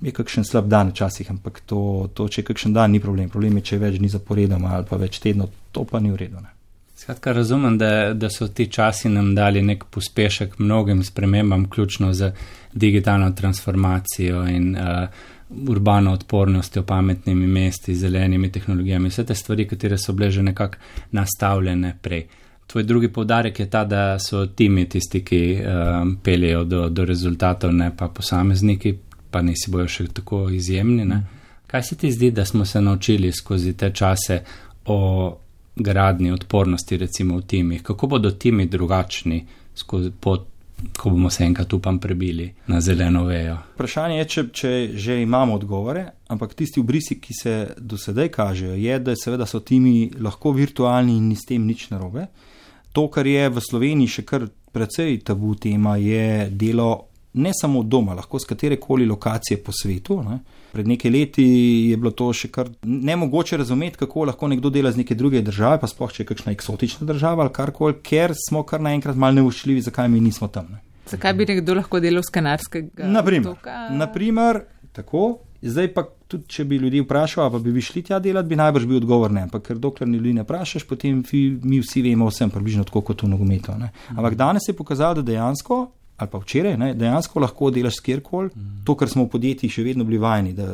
Je 0.00 0.12
kakšen 0.12 0.44
slab 0.44 0.66
dan 0.68 0.90
včasih, 0.90 1.30
ampak 1.30 1.60
to, 1.66 2.10
to, 2.14 2.26
če 2.28 2.42
je 2.42 2.44
kakšen 2.44 2.72
dan, 2.74 2.90
ni 2.92 3.00
problem. 3.00 3.30
Problem 3.32 3.56
je, 3.56 3.62
če 3.70 3.78
več 3.80 3.94
dni 4.02 4.10
zaporedoma 4.12 4.74
ali 4.76 4.84
pa 4.90 4.98
več 5.00 5.20
tednov, 5.22 5.54
to 5.72 5.86
pa 5.88 6.00
ni 6.02 6.10
v 6.12 6.18
redu. 6.18 6.42
Ne? 6.42 6.53
Skratka, 7.04 7.32
razumem, 7.32 7.78
da, 7.78 8.14
da 8.14 8.30
so 8.30 8.46
ti 8.48 8.66
časi 8.66 9.08
nam 9.08 9.34
dali 9.34 9.62
nek 9.62 9.84
pospešek 9.84 10.58
mnogim 10.58 11.02
spremembam, 11.04 11.70
ključno 11.70 12.12
z 12.12 12.32
digitalno 12.72 13.30
transformacijo 13.30 14.46
in 14.48 14.76
uh, 14.76 15.08
urbano 15.68 16.12
odpornostjo, 16.12 16.82
pametnimi 16.82 17.46
mesti, 17.46 17.94
zelenimi 17.94 18.52
tehnologijami, 18.52 19.08
vse 19.08 19.26
te 19.26 19.34
stvari, 19.34 19.68
katere 19.68 19.98
so 19.98 20.12
bile 20.12 20.30
že 20.30 20.42
nekako 20.42 20.76
nastavljene 21.10 21.96
prej. 22.02 22.26
Tvoj 22.66 22.82
drugi 22.82 23.12
povdarek 23.12 23.60
je 23.60 23.70
ta, 23.70 23.84
da 23.84 24.18
so 24.18 24.46
timi 24.46 24.88
tisti, 24.88 25.24
ki 25.24 25.58
um, 25.60 26.16
peljejo 26.22 26.64
do, 26.64 26.88
do 26.88 27.04
rezultatov, 27.04 27.74
ne 27.74 27.90
pa 27.96 28.08
posamezniki, 28.08 28.96
pa 29.30 29.42
nisi 29.42 29.70
bojo 29.70 29.88
še 29.88 30.08
tako 30.08 30.48
izjemni. 30.50 31.04
Ne? 31.04 31.22
Kaj 31.66 31.82
se 31.82 31.96
ti 31.96 32.12
zdi, 32.12 32.30
da 32.30 32.44
smo 32.44 32.64
se 32.64 32.80
naučili 32.80 33.32
skozi 33.32 33.76
te 33.76 33.92
čase 33.92 34.40
o 34.84 35.00
gradni 35.76 36.30
odpornosti, 36.30 36.96
recimo 36.96 37.36
v 37.36 37.42
timih, 37.42 37.82
kako 37.82 38.06
bodo 38.06 38.30
timi 38.30 38.66
drugačni 38.66 39.46
skozi 39.74 40.10
pot. 40.20 40.46
Ko 40.98 41.10
bomo 41.10 41.30
se 41.30 41.44
enkrat 41.44 41.72
upam 41.72 41.98
prebili 41.98 42.48
na 42.66 42.80
zeleno 42.80 43.22
vejo. 43.24 43.54
Vprašanje 43.74 44.16
je, 44.18 44.24
če, 44.28 44.42
če 44.52 44.70
že 45.00 45.14
imamo 45.22 45.54
odgovore, 45.54 46.02
ampak 46.28 46.52
tisti 46.54 46.80
obrisi, 46.82 47.16
ki 47.22 47.34
se 47.38 47.54
do 47.78 47.96
sedaj 47.96 48.28
kažejo, 48.28 48.74
je, 48.74 48.98
da 48.98 49.14
seveda 49.16 49.46
so 49.46 49.62
timi 49.64 50.10
lahko 50.20 50.52
virtualni 50.52 51.14
in 51.16 51.30
ni 51.30 51.38
s 51.38 51.46
tem 51.48 51.64
nič 51.64 51.86
narobe. 51.94 52.26
To, 52.92 53.06
kar 53.08 53.26
je 53.26 53.48
v 53.48 53.62
Sloveniji 53.64 54.16
še 54.18 54.26
kar 54.28 54.44
precej 54.74 55.22
tabu 55.24 55.54
tema, 55.54 55.96
je 55.96 56.50
delo 56.50 56.90
ne 57.34 57.54
samo 57.54 57.82
doma, 57.82 58.14
lahko 58.14 58.38
z 58.38 58.50
katere 58.50 58.76
koli 58.76 59.06
lokacije 59.06 59.62
po 59.62 59.72
svetu. 59.72 60.20
Ne. 60.22 60.38
Pred 60.74 60.88
nekaj 60.90 61.10
leti 61.10 61.44
je 61.90 61.96
bilo 61.96 62.10
to 62.10 62.32
še 62.34 62.48
kar 62.50 62.68
nemogoče 62.82 63.56
razumeti, 63.60 64.00
kako 64.00 64.24
lahko 64.30 64.48
nekdo 64.50 64.72
dela 64.74 64.90
z 64.92 65.04
neke 65.04 65.14
druge 65.14 65.42
države, 65.46 65.78
pa 65.78 65.86
sploh 65.86 66.10
če 66.10 66.24
je 66.24 66.30
kakšna 66.32 66.54
eksotična 66.56 67.06
država 67.06 67.46
ali 67.46 67.54
karkoli, 67.54 68.00
ker 68.02 68.34
smo 68.34 68.64
kar 68.66 68.82
naenkrat 68.82 69.14
mal 69.14 69.36
neuščljivi, 69.38 69.84
zakaj 69.86 70.10
mi 70.10 70.20
nismo 70.24 70.50
tam. 70.50 70.74
Ne. 70.74 70.82
Zakaj 71.10 71.34
bi 71.38 71.46
nekdo 71.52 71.78
lahko 71.78 72.00
delal 72.02 72.26
z 72.26 72.34
kanarskega? 72.34 73.06
Naprimer, 73.06 73.54
naprimer, 73.94 74.64
tako. 74.96 75.36
Zdaj 75.64 75.94
pa 75.94 76.02
tudi, 76.28 76.44
če 76.50 76.64
bi 76.68 76.76
ljudi 76.76 77.00
vprašal, 77.00 77.46
pa 77.54 77.58
bi, 77.62 77.72
bi 77.72 77.80
šli 77.80 78.02
tja 78.04 78.18
delati, 78.20 78.50
bi 78.50 78.58
najbrž 78.60 78.84
bil 78.90 78.98
odgovor 78.98 79.32
ne. 79.32 79.46
Ampak 79.46 79.70
ker 79.70 79.78
dokler 79.80 80.10
ljudi 80.10 80.34
ne 80.36 80.42
vprašaš, 80.44 80.84
potem 80.90 81.22
mi 81.32 81.78
vsi 81.80 82.02
vemo 82.04 82.28
vsem 82.28 82.52
približno 82.52 82.84
tako 82.84 83.00
kot 83.08 83.24
v 83.24 83.30
nogometu. 83.32 83.72
Ampak 84.12 84.36
danes 84.36 84.66
je 84.68 84.76
pokazalo, 84.76 85.22
da 85.22 85.30
dejansko 85.30 85.86
ali 86.16 86.30
pa 86.30 86.38
včeraj, 86.38 86.76
ne, 86.78 86.92
dejansko 86.94 87.40
lahko 87.40 87.70
delaš 87.74 87.98
kjerkoli. 88.00 88.50
To, 88.84 88.94
kar 88.94 89.08
smo 89.10 89.24
v 89.24 89.32
podjetjih 89.32 89.72
še 89.72 89.82
vedno 89.82 90.04
bili 90.06 90.20
vajeni, 90.22 90.52
da 90.54 90.68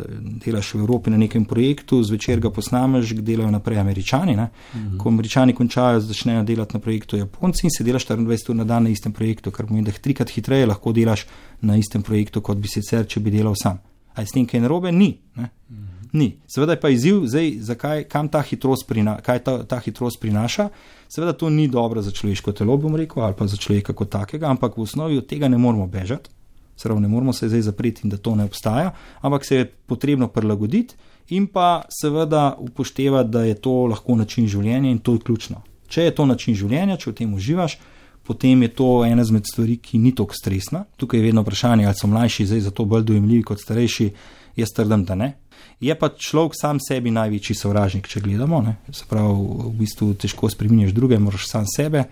delaš 0.44 0.75
v 0.75 0.80
Evropi 0.82 1.11
na 1.11 1.16
nekem 1.16 1.47
projektu, 1.49 2.02
zvečer 2.04 2.42
ga 2.44 2.50
posnameš, 2.52 3.14
delajo 3.25 3.50
naprej 3.50 3.80
američani. 3.80 4.37
Mm. 4.37 4.99
Ko 5.00 5.09
američani 5.09 5.54
končajo, 5.56 6.02
začnejo 6.04 6.42
delati 6.44 6.76
na 6.76 6.80
projektu 6.80 7.16
Japonci 7.16 7.64
in 7.66 7.73
se 7.73 7.85
delaš 7.85 8.06
24 8.11 8.50
ur 8.50 8.56
na 8.56 8.64
dan 8.64 8.85
na 8.85 8.92
istem 8.92 9.12
projektu, 9.16 9.50
kar 9.50 9.66
pomeni, 9.66 9.87
da 9.88 9.97
trikrat 9.97 10.30
hitreje 10.35 10.68
lahko 10.68 10.92
delaš 10.92 11.25
na 11.61 11.76
istem 11.80 12.02
projektu, 12.02 12.44
kot 12.44 12.61
bi 12.61 12.68
sicer, 12.68 13.09
če 13.09 13.20
bi 13.20 13.32
delal 13.32 13.56
sam. 13.56 13.80
A 14.14 14.20
je 14.20 14.28
s 14.28 14.37
tem 14.37 14.44
kaj 14.47 14.61
narobe? 14.61 14.92
Ni. 14.92 15.14
Mm. 15.37 16.00
Ni. 16.12 16.36
Seveda 16.46 16.72
je 16.72 16.80
pa 16.80 16.88
izziv, 16.90 17.22
zdaj, 17.30 17.52
zakaj, 17.60 18.04
kam 18.10 18.28
ta 18.28 18.42
hitrost, 18.42 18.86
prina, 18.88 19.18
ta, 19.22 19.62
ta 19.64 19.78
hitrost 19.78 20.20
prinaša. 20.20 20.68
Seveda 21.08 21.32
to 21.32 21.50
ni 21.50 21.68
dobro 21.68 22.02
za 22.02 22.10
človeško 22.10 22.52
telo, 22.52 22.76
bom 22.76 22.96
rekel, 22.96 23.22
ali 23.22 23.34
pa 23.38 23.46
za 23.46 23.56
človeka 23.56 23.94
kot 23.94 24.10
takega, 24.10 24.50
ampak 24.50 24.76
v 24.76 24.82
osnovi 24.82 25.18
od 25.18 25.26
tega 25.26 25.48
ne 25.48 25.58
moramo 25.58 25.86
bežati. 25.86 26.30
Seveda 26.76 27.00
ne 27.00 27.08
moramo 27.08 27.32
se 27.32 27.48
zdaj 27.48 27.62
zapreti 27.62 28.00
in 28.04 28.10
da 28.10 28.16
to 28.16 28.34
ne 28.34 28.44
obstaja, 28.44 28.90
ampak 29.20 29.46
se 29.46 29.56
je 29.56 29.64
potrebno 29.66 30.28
prilagoditi 30.28 30.94
in 31.28 31.46
pa 31.46 31.82
seveda 32.00 32.56
upoštevati, 32.58 33.30
da 33.30 33.44
je 33.44 33.54
to 33.54 33.86
lahko 33.86 34.16
način 34.16 34.48
življenja 34.48 34.90
in 34.90 34.98
to 34.98 35.12
je 35.12 35.18
ključno. 35.26 35.62
Če 35.88 36.02
je 36.02 36.14
to 36.14 36.26
način 36.26 36.54
življenja, 36.54 36.96
če 36.96 37.10
v 37.10 37.14
tem 37.14 37.34
uživaš, 37.34 37.78
potem 38.26 38.62
je 38.62 38.68
to 38.74 39.04
ena 39.04 39.22
izmed 39.22 39.46
stvari, 39.46 39.76
ki 39.76 39.98
ni 39.98 40.14
tako 40.14 40.34
stresna. 40.34 40.84
Tukaj 40.96 41.18
je 41.20 41.24
vedno 41.24 41.42
vprašanje, 41.42 41.86
ali 41.86 41.98
so 41.98 42.06
mlajši 42.06 42.46
zdaj 42.46 42.60
zato 42.68 42.84
bolj 42.84 43.04
dojemljivi 43.10 43.42
kot 43.42 43.62
starejši. 43.62 44.10
Jaz 44.56 44.74
trdim, 44.74 45.04
da 45.04 45.14
ne. 45.14 45.32
Je 45.80 45.94
pa 45.96 46.10
človek 46.12 46.52
sam 46.60 46.76
sebi 46.80 47.10
največji 47.10 47.56
sovražnik, 47.56 48.08
če 48.08 48.20
gledamo. 48.20 48.60
Ne? 48.62 48.76
Se 48.92 49.06
pravi, 49.08 49.32
v 49.32 49.72
bistvu 49.80 50.12
težko 50.14 50.50
spremeniš 50.52 50.92
druge, 50.92 51.18
moraš 51.18 51.49
sam 51.49 51.64
sebe, 51.64 52.04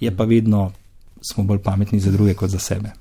je 0.00 0.12
pa 0.14 0.24
vedno 0.28 0.72
smo 1.24 1.44
bolj 1.44 1.62
pametni 1.64 2.00
za 2.00 2.12
druge 2.12 2.34
kot 2.34 2.50
za 2.50 2.58
sebe. 2.58 2.92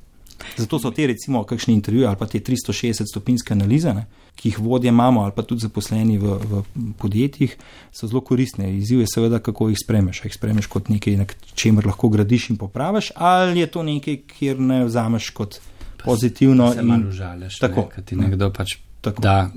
Zato 0.58 0.80
so 0.80 0.92
te, 0.92 1.08
recimo, 1.08 1.44
kakšni 1.44 1.74
intervjuji 1.74 2.06
ali 2.06 2.16
pa 2.16 2.26
te 2.26 2.40
360 2.40 3.10
stopinske 3.12 3.54
analize, 3.54 3.94
ne, 3.94 4.06
ki 4.36 4.50
jih 4.50 4.60
vodje 4.60 4.90
imamo 4.90 5.22
ali 5.26 5.34
pa 5.36 5.44
tudi 5.44 5.66
zaposleni 5.66 6.18
v, 6.18 6.38
v 6.40 6.62
podjetjih, 6.98 7.56
so 7.92 8.08
zelo 8.08 8.22
koristne. 8.22 8.70
Izziv 8.78 9.02
je 9.02 9.08
seveda, 9.12 9.40
kako 9.44 9.70
jih 9.70 9.80
spremeš. 9.84 10.22
A 10.22 10.30
jih 10.30 10.36
spremeš 10.38 10.70
kot 10.72 10.90
nekaj, 10.94 11.18
na 11.18 11.26
čemer 11.54 11.90
lahko 11.90 12.10
gradiš 12.14 12.52
in 12.54 12.58
popraviš, 12.62 13.12
ali 13.16 13.60
je 13.60 13.72
to 13.74 13.84
nekaj, 13.84 14.22
kjer 14.38 14.60
ne 14.60 14.84
vzameš 14.86 15.30
kot 15.38 15.60
pozitivno. 16.06 16.72
Se 16.74 16.86
malo 16.86 17.12
žališ, 17.12 17.60
tako. 17.60 17.90
Ne, 17.98 18.06
ti 18.06 18.16
nekdo 18.16 18.54
pač 18.54 18.78
tako. 19.02 19.22
da 19.22 19.50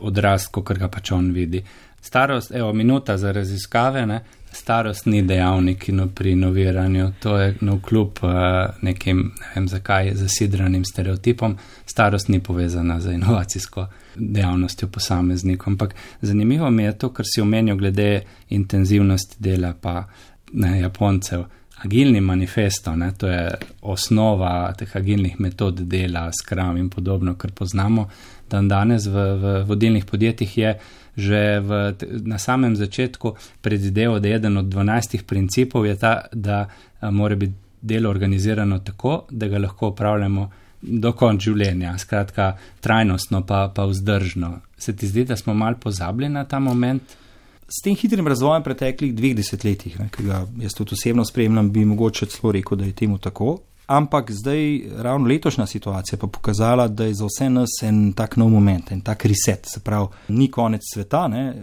odraz, 0.00 0.48
kot 0.48 0.78
ga 0.78 0.88
pač 0.88 1.12
on 1.12 1.32
vidi. 1.32 1.62
Starost, 2.00 2.52
evo, 2.56 2.72
minuta 2.72 3.16
za 3.16 3.32
raziskave, 3.32 4.06
ne? 4.06 4.20
starost 4.52 5.06
ni 5.06 5.22
dejavnik 5.22 5.88
no, 5.88 6.08
pri 6.08 6.32
inoviranju, 6.32 7.12
to 7.22 7.36
je 7.38 7.54
no, 7.60 7.80
kljub 7.80 8.18
uh, 8.22 8.30
nekim, 8.82 9.18
ne 9.40 9.52
vem 9.54 9.68
zakaj, 9.68 10.14
zasidranim 10.14 10.84
stereotipom, 10.84 11.56
starost 11.86 12.28
ni 12.28 12.40
povezana 12.40 13.00
z 13.00 13.12
inovacijsko 13.12 13.86
dejavnostjo 14.16 14.88
posameznikom. 14.88 15.72
Ampak 15.72 15.94
zanimivo 16.20 16.70
mi 16.70 16.82
je 16.82 16.98
to, 16.98 17.12
kar 17.12 17.26
si 17.34 17.40
omenil 17.40 17.76
glede 17.76 18.22
intenzivnosti 18.48 19.36
dela 19.38 19.74
pa 19.80 20.04
ne, 20.52 20.80
Japoncev. 20.80 21.44
Agilni 21.84 22.20
manifesto, 22.20 22.92
ne, 22.96 23.12
to 23.16 23.28
je 23.28 23.54
osnova 23.82 24.72
teh 24.78 24.96
agilnih 24.96 25.38
metod 25.40 25.80
dela, 25.88 26.26
skram 26.32 26.76
in 26.76 26.90
podobno, 26.90 27.34
kar 27.34 27.52
poznamo 27.56 28.08
dan 28.50 28.68
danes 28.68 29.06
v, 29.06 29.14
v 29.14 29.54
vodilnih 29.68 30.04
podjetjih 30.04 30.58
je 30.58 30.74
že 31.16 31.60
v, 31.60 31.94
na 32.24 32.38
samem 32.38 32.76
začetku 32.76 33.34
predvideval, 33.60 34.20
da 34.20 34.28
je 34.28 34.34
eden 34.34 34.56
od 34.56 34.64
12 34.64 35.24
principov 35.26 35.86
je 35.86 35.96
ta, 35.98 36.12
da 36.32 36.68
mora 37.10 37.36
biti 37.36 37.54
delo 37.82 38.10
organizirano 38.10 38.78
tako, 38.78 39.24
da 39.30 39.48
ga 39.48 39.58
lahko 39.58 39.88
upravljamo 39.88 40.50
do 40.80 41.12
konca 41.12 41.50
življenja, 41.50 41.96
skratka 41.98 42.54
trajnostno 42.80 43.42
pa, 43.46 43.68
pa 43.74 43.84
vzdržno. 43.84 44.60
Se 44.78 44.96
ti 44.96 45.08
zdi, 45.08 45.24
da 45.24 45.36
smo 45.36 45.54
mal 45.54 45.76
pozabili 45.80 46.28
na 46.28 46.44
ta 46.44 46.58
moment? 46.58 47.02
S 47.70 47.82
tem 47.84 47.94
hitrim 47.94 48.26
razvojem 48.26 48.64
preteklih 48.66 49.14
dveh 49.14 49.36
desetletjih, 49.38 49.98
ki 50.10 50.24
ga 50.26 50.44
jaz 50.58 50.74
tudi 50.74 50.96
osebno 50.98 51.24
spremljam, 51.24 51.70
bi 51.70 51.84
mogoče 51.84 52.26
celo 52.26 52.52
rekel, 52.52 52.78
da 52.78 52.84
je 52.84 52.96
temu 52.98 53.18
tako 53.18 53.60
ampak 53.90 54.30
zdaj 54.30 54.80
ravno 54.96 55.28
letošnja 55.28 55.66
situacija 55.66 56.18
pa 56.18 56.26
pokazala, 56.26 56.88
da 56.88 57.04
je 57.04 57.14
za 57.14 57.24
vse 57.26 57.50
nas 57.50 57.70
en 57.82 58.12
tak 58.12 58.36
nov 58.36 58.48
moment, 58.48 58.92
en 58.92 59.00
tak 59.00 59.24
reset. 59.24 59.66
Se 59.66 59.80
pravi, 59.80 60.06
ni 60.28 60.50
konec 60.50 60.80
sveta. 60.94 61.28
Ne? 61.28 61.54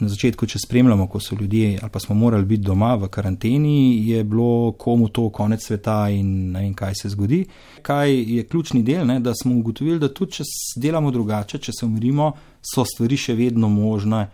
Na 0.00 0.08
začetku, 0.08 0.46
če 0.46 0.58
spremljamo, 0.58 1.06
ko 1.06 1.20
so 1.20 1.36
ljudje 1.40 1.78
ali 1.82 1.90
pa 1.90 2.00
smo 2.00 2.14
morali 2.14 2.44
biti 2.44 2.62
doma 2.62 2.94
v 2.94 3.08
karanteni, 3.08 4.08
je 4.10 4.24
bilo 4.24 4.72
komu 4.72 5.08
to 5.08 5.28
konec 5.30 5.62
sveta 5.66 6.08
in 6.10 6.50
ne 6.52 6.60
vem, 6.60 6.74
kaj 6.74 6.94
se 7.02 7.08
zgodi. 7.08 7.44
Kaj 7.82 8.14
je 8.36 8.46
ključni 8.46 8.82
del, 8.82 9.06
ne? 9.06 9.20
da 9.20 9.34
smo 9.34 9.54
ugotovili, 9.54 9.98
da 9.98 10.10
tudi 10.14 10.40
če 10.40 10.44
delamo 10.76 11.10
drugače, 11.10 11.58
če 11.58 11.72
se 11.78 11.86
umirimo, 11.86 12.32
so 12.74 12.84
stvari 12.84 13.16
še 13.16 13.38
vedno 13.38 13.68
možne. 13.68 14.26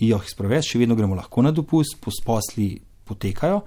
Jih 0.00 0.28
sprovesti, 0.28 0.74
še 0.74 0.80
vedno 0.80 0.96
gremo 0.96 1.18
lahko 1.18 1.42
na 1.44 1.52
dopust, 1.52 1.98
posli 2.00 2.72
potekajo. 3.10 3.60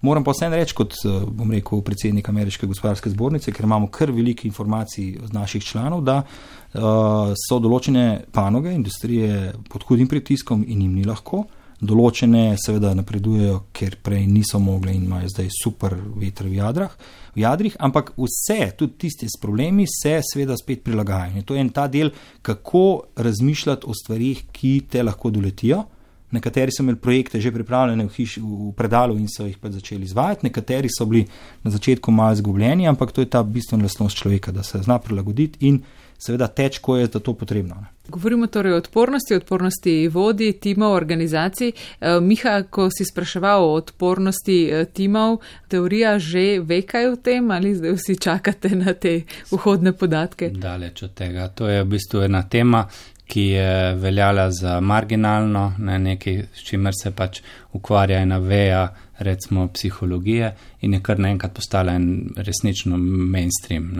Moram 0.00 0.24
pa 0.24 0.32
vseeno 0.32 0.56
reči, 0.56 0.74
kot 0.76 0.96
eh, 1.04 1.20
bom 1.26 1.50
rekel, 1.52 1.82
predsednik 1.84 2.28
Ameriške 2.28 2.68
gospodarske 2.68 3.12
zbornice, 3.12 3.52
ker 3.52 3.66
imamo 3.68 3.90
kar 3.92 4.12
veliko 4.14 4.46
informacij 4.48 5.18
od 5.24 5.34
naših 5.34 5.64
članov, 5.64 6.04
da 6.04 6.20
uh, 6.22 7.32
so 7.36 7.58
določene 7.60 8.24
panoge, 8.32 8.72
industrije 8.72 9.52
pod 9.68 9.84
hudim 9.88 10.08
pritiskom 10.08 10.64
in 10.66 10.86
jim 10.86 10.94
ni 10.96 11.04
lahko. 11.08 11.44
Določene 11.80 12.58
seveda 12.60 12.90
napredujejo, 12.92 13.54
ker 13.72 13.94
prej 14.04 14.26
niso 14.28 14.58
mogli 14.60 14.92
in 14.92 15.06
imajo 15.06 15.30
zdaj 15.32 15.46
super 15.54 15.94
veter 15.96 16.44
v, 16.44 16.58
jadrah, 16.58 16.96
v 17.32 17.40
jadrih, 17.40 17.76
ampak 17.80 18.12
vse, 18.18 18.58
tudi 18.76 18.98
tiste 19.06 19.28
s 19.30 19.40
problemi, 19.40 19.86
se 19.88 20.18
seveda 20.20 20.58
spet 20.60 20.82
prilagajajo. 20.84 21.38
In 21.40 21.46
to 21.48 21.56
je 21.56 21.62
en 21.64 21.70
ta 21.72 21.86
del, 21.88 22.12
kako 22.44 22.84
razmišljati 23.16 23.88
o 23.88 23.96
stvarih, 23.96 24.44
ki 24.52 24.74
te 24.92 25.06
lahko 25.06 25.32
doletijo. 25.32 25.86
Nekateri 26.30 26.70
so 26.70 26.84
imeli 26.84 27.00
projekte 27.00 27.40
že 27.40 27.50
pripravljene 27.50 28.04
v, 28.06 28.12
hiš, 28.14 28.36
v 28.38 28.68
predalu 28.76 29.16
in 29.18 29.26
so 29.26 29.48
jih 29.48 29.56
pa 29.58 29.72
začeli 29.72 30.04
izvajati, 30.06 30.46
nekateri 30.46 30.90
so 30.92 31.06
bili 31.08 31.24
na 31.64 31.72
začetku 31.72 32.12
malo 32.12 32.36
izgubljeni, 32.36 32.86
ampak 32.88 33.12
to 33.12 33.24
je 33.24 33.30
ta 33.30 33.42
bistvena 33.42 33.88
lastnost 33.88 34.20
človeka, 34.20 34.52
da 34.52 34.62
se 34.62 34.78
zna 34.84 35.00
prilagoditi 35.02 35.66
in 35.66 35.80
seveda 36.20 36.46
teč, 36.46 36.78
ko 36.78 37.00
je 37.00 37.08
za 37.08 37.18
to 37.18 37.34
potrebno. 37.34 37.80
Ne. 37.80 37.88
Govorimo 38.10 38.46
torej 38.46 38.72
o 38.72 38.76
odpornosti, 38.76 39.34
odpornosti 39.34 40.08
vodi, 40.08 40.52
timov, 40.52 40.92
organizacij. 40.92 41.70
E, 41.70 42.14
Miha, 42.20 42.62
ko 42.62 42.88
si 42.90 43.04
spraševal 43.04 43.64
o 43.64 43.76
odpornosti 43.78 44.58
e, 44.66 44.84
timov, 44.84 45.38
teorija 45.68 46.18
že 46.18 46.60
ve 46.60 46.82
kaj 46.82 47.06
o 47.12 47.16
tem 47.16 47.50
ali 47.50 47.74
zdaj 47.74 47.94
vsi 47.94 48.16
čakate 48.18 48.74
na 48.74 48.94
te 48.94 49.22
vhodne 49.50 49.92
podatke? 49.92 50.50
Daleč 50.50 51.02
od 51.06 51.14
tega. 51.14 51.48
To 51.54 51.68
je 51.68 51.84
v 51.84 51.88
bistvu 51.94 52.24
ena 52.26 52.42
tema, 52.42 52.82
ki 53.30 53.44
je 53.46 53.94
veljala 53.94 54.50
za 54.50 54.80
marginalno, 54.80 55.74
ne 55.78 55.98
nekaj, 55.98 56.42
s 56.54 56.64
čimer 56.66 56.94
se 57.02 57.12
pač 57.14 57.40
ukvarja 57.72 58.24
ena 58.26 58.38
veja, 58.38 58.88
recimo 59.18 59.68
psihologije, 59.68 60.54
in 60.80 60.94
je 60.94 61.00
kar 61.00 61.18
naenkrat 61.18 61.54
postala 61.54 61.94
en 61.94 62.30
resnično 62.36 62.98
mainstream. 62.98 63.92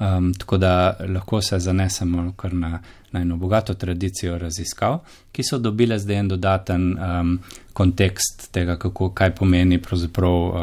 Um, 0.00 0.34
tako 0.34 0.56
da 0.56 0.96
lahko 1.08 1.42
se 1.42 1.58
zanesemo 1.58 2.32
kar 2.36 2.54
na, 2.54 2.80
na 3.12 3.20
eno 3.20 3.36
bogato 3.36 3.74
tradicijo 3.74 4.38
raziskav, 4.38 4.98
ki 5.32 5.42
so 5.42 5.58
dobile 5.58 5.98
zdaj 5.98 6.16
en 6.16 6.28
dodaten 6.28 6.86
um, 6.98 7.34
kontekst 7.72 8.46
tega, 8.52 8.78
kako, 8.80 9.10
kaj 9.12 9.34
pomeni 9.34 9.78
pravzaprav 9.82 10.32
uh, 10.32 10.54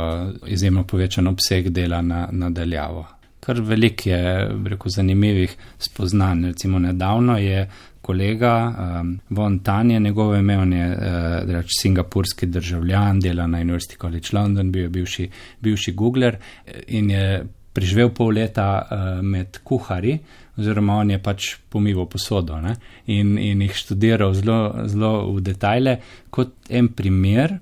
izjemno 0.48 0.84
povečan 0.84 1.28
obseg 1.28 1.70
dela 1.70 2.02
na, 2.02 2.28
nadaljavo. 2.32 3.06
Kar 3.40 3.62
veliko 3.62 4.10
je, 4.10 4.22
rekel, 4.66 4.90
zanimivih 4.90 5.54
spoznanj. 5.80 6.46
Recimo 6.46 6.80
nedavno 6.80 7.38
je 7.38 7.70
kolega 8.02 8.54
um, 9.02 9.20
Von 9.30 9.60
Tanje, 9.60 10.00
njegovo 10.00 10.36
ime 10.36 10.58
on 10.58 10.74
je 10.74 10.88
uh, 10.88 11.62
singapurski 11.82 12.46
državljan, 12.46 13.20
dela 13.20 13.48
na 13.48 13.62
University 13.62 13.98
College 14.02 14.28
London, 14.34 14.72
bil 14.72 14.82
je 14.84 14.90
bivši, 14.90 15.30
bivši 15.62 15.92
Googler 15.92 16.38
in 16.88 17.10
je 17.10 17.46
preživel 17.78 18.10
pol 18.10 18.34
leta 18.40 18.68
uh, 18.82 19.08
med 19.22 19.62
kuhari, 19.64 20.18
oziroma 20.58 20.98
on 21.04 21.14
je 21.14 21.22
pač 21.22 21.54
pomival 21.70 22.08
posodo 22.10 22.58
ne? 22.62 22.74
in, 23.14 23.36
in 23.38 23.62
jih 23.62 23.76
študiral 23.78 24.34
zelo, 24.34 24.60
zelo 24.90 25.12
v 25.36 25.44
detajle 25.46 26.00
kot 26.34 26.72
en 26.74 26.90
primer 26.98 27.60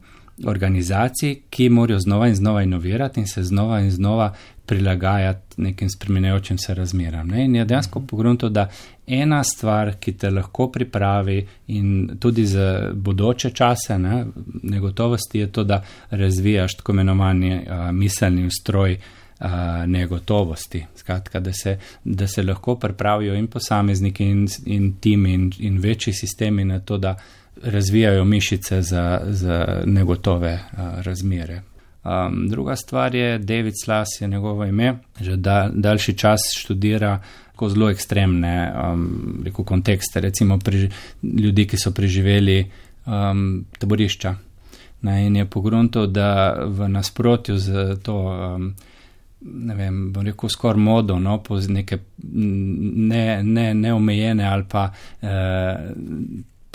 organizacij, 0.48 1.36
ki 1.50 1.70
morajo 1.72 2.00
znova 2.00 2.28
in 2.28 2.36
znova 2.36 2.64
inovirati 2.64 3.20
in 3.20 3.28
se 3.28 3.44
znova 3.44 3.80
in 3.80 3.92
znova 3.92 4.34
prilagajati 4.66 5.62
nekim 5.62 5.90
spremenjajočim 5.90 6.58
se 6.58 6.74
razmeram. 6.74 7.28
Ne? 7.28 7.46
In 7.46 7.56
je 7.56 7.66
dejansko 7.66 8.00
pogrunto, 8.00 8.50
da 8.50 8.70
ena 9.08 9.44
stvar, 9.44 9.94
ki 10.00 10.14
te 10.18 10.30
lahko 10.30 10.68
pripravi 10.72 11.48
in 11.68 12.18
tudi 12.20 12.46
za 12.46 12.92
bodoče 12.94 13.50
čase, 13.50 14.00
ne, 14.00 14.26
negotovosti 14.64 15.40
je 15.40 15.52
to, 15.52 15.64
da 15.64 15.84
razvijaš 16.10 16.76
tako 16.76 16.92
imenovani 16.92 17.56
uh, 17.56 17.92
miselni 17.92 18.46
ustroj 18.46 18.98
uh, 19.40 19.48
negotovosti. 19.86 20.86
Skratka, 20.96 21.40
da 21.40 21.54
se, 21.54 21.78
da 22.04 22.28
se 22.28 22.44
lahko 22.44 22.76
pripravijo 22.76 23.36
in 23.36 23.48
posamezniki 23.48 24.26
in, 24.26 24.48
in 24.66 24.94
timi 25.00 25.34
in, 25.34 25.52
in 25.60 25.80
večji 25.80 26.14
sistemi 26.14 26.66
na 26.66 26.80
to, 26.80 26.98
da 26.98 27.16
razvijajo 27.64 28.24
mišice 28.26 28.82
za, 28.82 29.22
za 29.26 29.82
negotove 29.86 30.54
uh, 30.54 30.80
razmere. 31.02 31.62
Um, 32.06 32.48
druga 32.50 32.76
stvar 32.76 33.16
je, 33.16 33.38
David 33.40 33.74
Slas 33.84 34.08
je 34.22 34.28
njegovo 34.28 34.66
ime, 34.66 34.98
že 35.20 35.36
da, 35.36 35.70
daljši 35.74 36.18
čas 36.18 36.40
študira 36.58 37.20
tako 37.52 37.70
zelo 37.70 37.90
ekstremne 37.90 38.74
um, 38.74 39.42
reku, 39.46 39.64
kontekste, 39.64 40.22
recimo 40.22 40.60
pri, 40.60 40.90
ljudi, 41.24 41.66
ki 41.68 41.78
so 41.78 41.92
preživeli 41.92 42.66
um, 43.06 43.66
taborišča. 43.80 44.36
Ne, 45.02 45.26
in 45.28 45.36
je 45.36 45.46
pogrunto, 45.46 46.08
da 46.08 46.58
v 46.66 46.90
nasprotju 46.90 47.58
z 47.58 47.96
to, 48.04 48.18
um, 48.18 48.74
ne 49.42 49.76
vem, 49.76 50.12
bom 50.14 50.26
rekel, 50.26 50.50
skoraj 50.50 50.82
modo, 50.82 51.20
no, 51.20 51.44
po 51.44 51.60
neke 51.68 51.98
neomejene 52.24 54.36
ne, 54.36 54.44
ne 54.44 54.50
ali 54.50 54.64
pa. 54.70 54.90
Uh, 55.22 55.30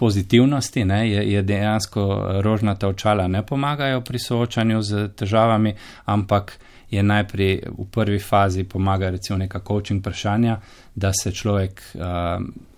pozitivnosti, 0.01 0.85
ne, 0.85 1.11
je, 1.11 1.33
je 1.33 1.43
dejansko 1.43 2.27
rožnata 2.41 2.89
očala 2.89 3.29
ne 3.29 3.43
pomagajo 3.47 4.01
pri 4.01 4.19
soočanju 4.19 4.83
z 4.83 5.09
težavami, 5.13 5.75
ampak 6.05 6.57
je 6.91 7.03
najprej 7.03 7.61
v 7.79 7.85
prvi 7.91 8.19
fazi 8.19 8.65
pomaga 8.65 9.11
recimo 9.11 9.39
neka 9.39 9.61
coaching 9.61 10.01
vprašanja, 10.01 10.57
da 10.95 11.13
se 11.13 11.33
človek 11.33 11.83
uh, 11.95 12.01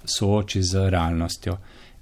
sooči 0.04 0.62
z 0.62 0.90
realnostjo. 0.90 1.56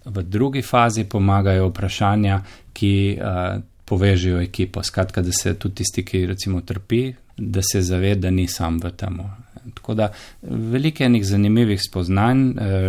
V 0.04 0.22
drugi 0.22 0.62
fazi 0.62 1.04
pomagajo 1.04 1.68
vprašanja, 1.68 2.40
ki 2.72 3.18
uh, 3.20 3.60
povežejo 3.84 4.40
ekipo, 4.40 4.82
skratka, 4.82 5.22
da 5.22 5.32
se 5.32 5.54
tudi 5.58 5.82
tisti, 5.82 6.04
ki 6.04 6.26
recimo 6.26 6.60
trpi, 6.60 7.02
da 7.40 7.62
se 7.64 7.82
zaveda, 7.82 8.28
da 8.28 8.30
ni 8.30 8.47
sam 8.49 8.78
v 8.82 8.92
tem. 8.97 9.18
Tako 9.75 9.94
da 9.94 10.12
veliko 10.42 11.04
enih 11.04 11.25
zanimivih 11.26 11.80
spoznanj, 11.82 12.47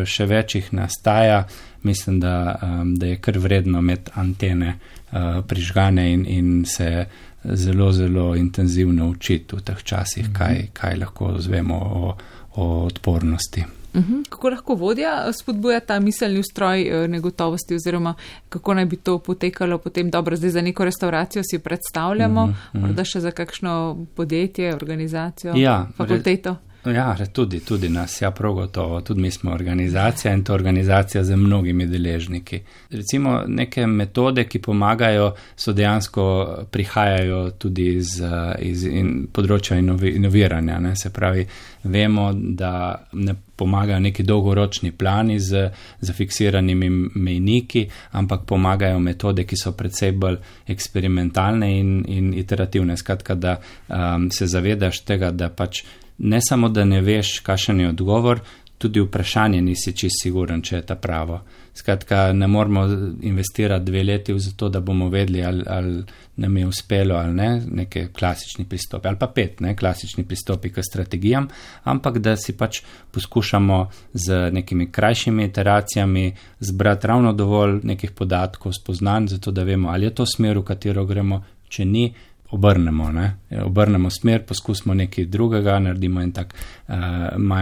še 0.07 0.25
večjih 0.25 0.73
nastaja 0.73 1.45
mislim, 1.83 2.19
da, 2.19 2.59
da 2.95 3.05
je 3.05 3.15
kar 3.15 3.37
vredno 3.37 3.79
imeti 3.79 4.11
antene 4.13 4.77
uh, 5.11 5.45
prižgane 5.47 6.13
in, 6.13 6.25
in 6.27 6.65
se 6.65 7.05
zelo, 7.43 7.91
zelo 7.91 8.35
intenzivno 8.35 9.09
učiti 9.09 9.55
v 9.55 9.61
teh 9.61 9.83
časih, 9.83 10.23
mhm. 10.23 10.33
kaj, 10.33 10.67
kaj 10.73 10.95
lahko 10.95 11.35
zvemo 11.39 11.75
o, 11.75 12.17
o 12.55 12.85
odpornosti. 12.85 13.63
Uhum. 13.93 14.23
Kako 14.29 14.49
lahko 14.49 14.75
vodja 14.75 15.33
spodbuja 15.33 15.79
ta 15.79 15.99
miselni 15.99 16.39
ustroj 16.39 16.87
uh, 16.89 17.09
negotovosti 17.09 17.75
oziroma 17.75 18.13
kako 18.49 18.73
naj 18.73 18.85
bi 18.85 18.95
to 18.95 19.19
potekalo 19.19 19.77
potem 19.77 20.09
dobro, 20.09 20.35
zdaj 20.35 20.49
za 20.49 20.61
neko 20.61 20.85
restauracijo 20.85 21.43
si 21.43 21.59
predstavljamo, 21.59 22.41
uhum, 22.41 22.55
uhum. 22.73 22.81
morda 22.81 23.03
še 23.03 23.19
za 23.19 23.31
kakšno 23.31 24.05
podjetje, 24.15 24.75
organizacijo, 24.75 25.53
ja, 25.55 25.87
fakulteto. 25.97 26.49
Re, 26.49 26.71
Ja, 26.85 27.15
tudi, 27.33 27.59
tudi 27.59 27.89
nas, 27.89 28.21
ja, 28.21 28.31
prav 28.31 28.53
gotovo, 28.53 29.01
tudi 29.01 29.21
mi 29.21 29.31
smo 29.31 29.51
organizacija 29.51 30.33
in 30.33 30.43
to 30.43 30.53
organizacija 30.53 31.23
z 31.23 31.35
mnogimi 31.35 31.85
deležniki. 31.85 32.59
Recimo 32.89 33.43
neke 33.47 33.87
metode, 33.87 34.43
ki 34.43 34.61
pomagajo, 34.61 35.33
so 35.55 35.73
dejansko 35.73 36.23
prihajajo 36.71 37.51
tudi 37.51 37.85
iz, 37.95 38.17
iz 38.59 38.85
in, 38.85 39.27
področja 39.33 39.77
inovi, 39.77 40.15
inoviranja. 40.17 40.79
Ne? 40.79 40.95
Se 40.95 41.13
pravi, 41.13 41.45
vemo, 41.83 42.31
da 42.33 42.73
ne 43.13 43.35
pomagajo 43.61 43.99
neki 44.01 44.25
dolgoročni 44.25 44.91
plani 44.91 45.39
z 45.39 45.69
zafiksiranimi 46.01 46.89
mejniki, 47.15 47.85
ampak 48.17 48.47
pomagajo 48.49 48.99
metode, 48.99 49.45
ki 49.45 49.59
so 49.59 49.75
predvsej 49.77 50.15
bolj 50.17 50.39
eksperimentalne 50.73 51.69
in, 51.77 51.91
in 52.09 52.33
iterativne. 52.33 52.97
Skratka, 52.97 53.37
da 53.37 53.57
um, 53.61 54.31
se 54.33 54.49
zavedaš 54.49 55.03
tega, 55.05 55.29
da 55.31 55.51
pač 55.53 55.83
ne 56.17 56.41
samo, 56.41 56.69
da 56.69 56.85
ne 56.85 57.01
veš, 57.01 57.39
kakšen 57.45 57.79
je 57.81 57.89
odgovor, 57.89 58.41
tudi 58.81 59.01
vprašanje 59.01 59.61
nisi 59.61 59.93
čist 59.93 60.23
siguren, 60.23 60.61
če 60.65 60.79
je 60.79 60.85
ta 60.89 60.95
pravo. 60.97 61.41
Skratka, 61.73 62.33
ne 62.33 62.47
moramo 62.51 62.83
investirati 63.21 63.85
dve 63.85 64.01
leti 64.03 64.33
v 64.33 64.39
to, 64.57 64.69
da 64.69 64.81
bomo 64.83 65.07
vedeli, 65.09 65.43
ali, 65.45 65.63
ali 65.67 66.03
nam 66.41 66.57
je 66.57 66.65
uspelo 66.67 67.15
ali 67.15 67.33
ne, 67.33 67.49
neke 67.71 68.07
klasični 68.13 68.65
pristopi, 68.65 69.07
ali 69.07 69.19
pa 69.19 69.27
pet, 69.27 69.61
ne, 69.61 69.75
klasični 69.75 70.25
pristopi 70.27 70.71
k 70.73 70.83
strategijam, 70.83 71.47
ampak 71.83 72.17
da 72.19 72.35
si 72.35 72.57
pač 72.57 72.81
poskušamo 73.11 73.79
z 74.13 74.49
nekimi 74.51 74.89
krajšimi 74.91 75.45
iteracijami 75.45 76.25
zbrati 76.59 77.07
ravno 77.07 77.33
dovolj 77.33 77.79
nekih 77.83 78.11
podatkov, 78.11 78.73
spoznanj, 78.75 79.27
zato 79.37 79.51
da 79.51 79.63
vemo, 79.63 79.89
ali 79.89 80.09
je 80.09 80.15
to 80.15 80.25
smer, 80.25 80.57
v 80.57 80.67
katero 80.67 81.05
gremo, 81.05 81.43
če 81.71 81.85
ni, 81.85 82.09
obrnemo, 82.51 83.11
ne? 83.11 83.37
obrnemo 83.63 84.09
smer, 84.09 84.43
poskusimo 84.45 84.93
nekaj 84.93 85.25
drugega, 85.25 85.79
naredimo 85.79 86.21
en 86.21 86.31
tak 86.31 86.53
uh, 86.53 86.95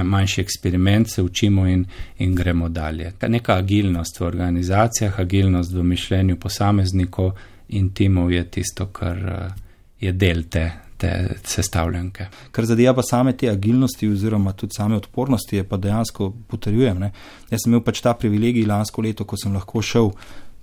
manjši 0.04 0.42
eksperiment, 0.42 1.10
se 1.10 1.24
učimo 1.24 1.68
in, 1.68 1.86
in 2.18 2.36
gremo 2.36 2.70
dalje. 2.70 3.14
Neka 3.28 3.56
agilnost 3.56 4.20
v 4.20 4.26
organizacijah, 4.26 5.20
agilnost 5.20 5.74
v 5.74 5.84
mišljenju 5.84 6.40
posameznikov 6.40 7.32
in 7.70 7.90
timov 7.94 8.32
je 8.32 8.44
tisto, 8.52 8.86
kar 8.86 9.18
uh, 9.18 9.58
je 10.00 10.12
del 10.12 10.44
te. 10.50 10.70
Te 11.00 11.38
sestavljanke. 11.48 12.26
Kar 12.52 12.66
zadeva 12.68 12.92
pa 12.98 13.06
same 13.08 13.32
te 13.40 13.48
agilnosti, 13.48 14.10
oziroma 14.12 14.52
tudi 14.52 14.76
same 14.76 14.98
odpornosti, 15.00 15.56
je 15.56 15.64
pa 15.64 15.78
dejansko 15.80 16.28
potrjujem. 16.52 17.00
Ne? 17.00 17.12
Jaz 17.48 17.64
sem 17.64 17.72
imel 17.72 17.86
pač 17.88 18.02
ta 18.04 18.12
privilegij 18.20 18.68
lansko 18.68 19.06
leto, 19.06 19.24
ko 19.24 19.40
sem 19.40 19.56
lahko 19.56 19.80
šel 19.80 20.12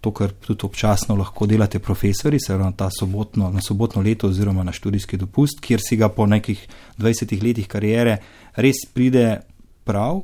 to, 0.00 0.10
kar 0.10 0.30
tudi 0.30 0.66
občasno 0.66 1.16
lahko 1.16 1.46
delate 1.46 1.78
profesori, 1.78 2.40
se 2.40 2.54
pravi 2.54 2.72
na, 2.78 2.90
sobotno, 3.00 3.50
na 3.50 3.62
sobotno 3.62 4.02
leto 4.02 4.28
oziroma 4.28 4.62
na 4.62 4.72
študijski 4.72 5.16
dopust, 5.16 5.60
kjer 5.60 5.80
si 5.82 5.96
ga 5.96 6.08
po 6.08 6.26
nekih 6.26 6.66
20 6.98 7.42
letih 7.42 7.68
karijere 7.68 8.18
res 8.56 8.86
pride 8.94 9.40
prav. 9.84 10.22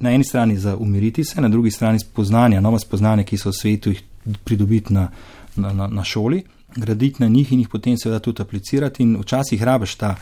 Na 0.00 0.12
eni 0.12 0.24
strani 0.24 0.56
za 0.56 0.76
umiriti 0.76 1.24
se, 1.24 1.40
na 1.40 1.48
drugi 1.48 1.70
strani 1.70 1.98
spoznanja, 1.98 2.60
nova 2.60 2.78
spoznanja, 2.78 3.24
ki 3.24 3.38
so 3.38 3.50
v 3.50 3.58
svetu 3.60 3.90
jih 3.90 4.02
pridobiti 4.44 4.94
na, 4.94 5.08
na, 5.56 5.72
na, 5.72 5.86
na 5.86 6.04
šoli, 6.04 6.42
graditi 6.76 7.22
na 7.22 7.28
njih 7.28 7.52
in 7.52 7.58
jih 7.58 7.68
potem 7.68 7.96
seveda 7.98 8.18
tudi 8.18 8.42
aplicirati 8.42 9.02
in 9.02 9.16
včasih 9.20 9.62
rabiš 9.62 9.94
ta 9.94 10.16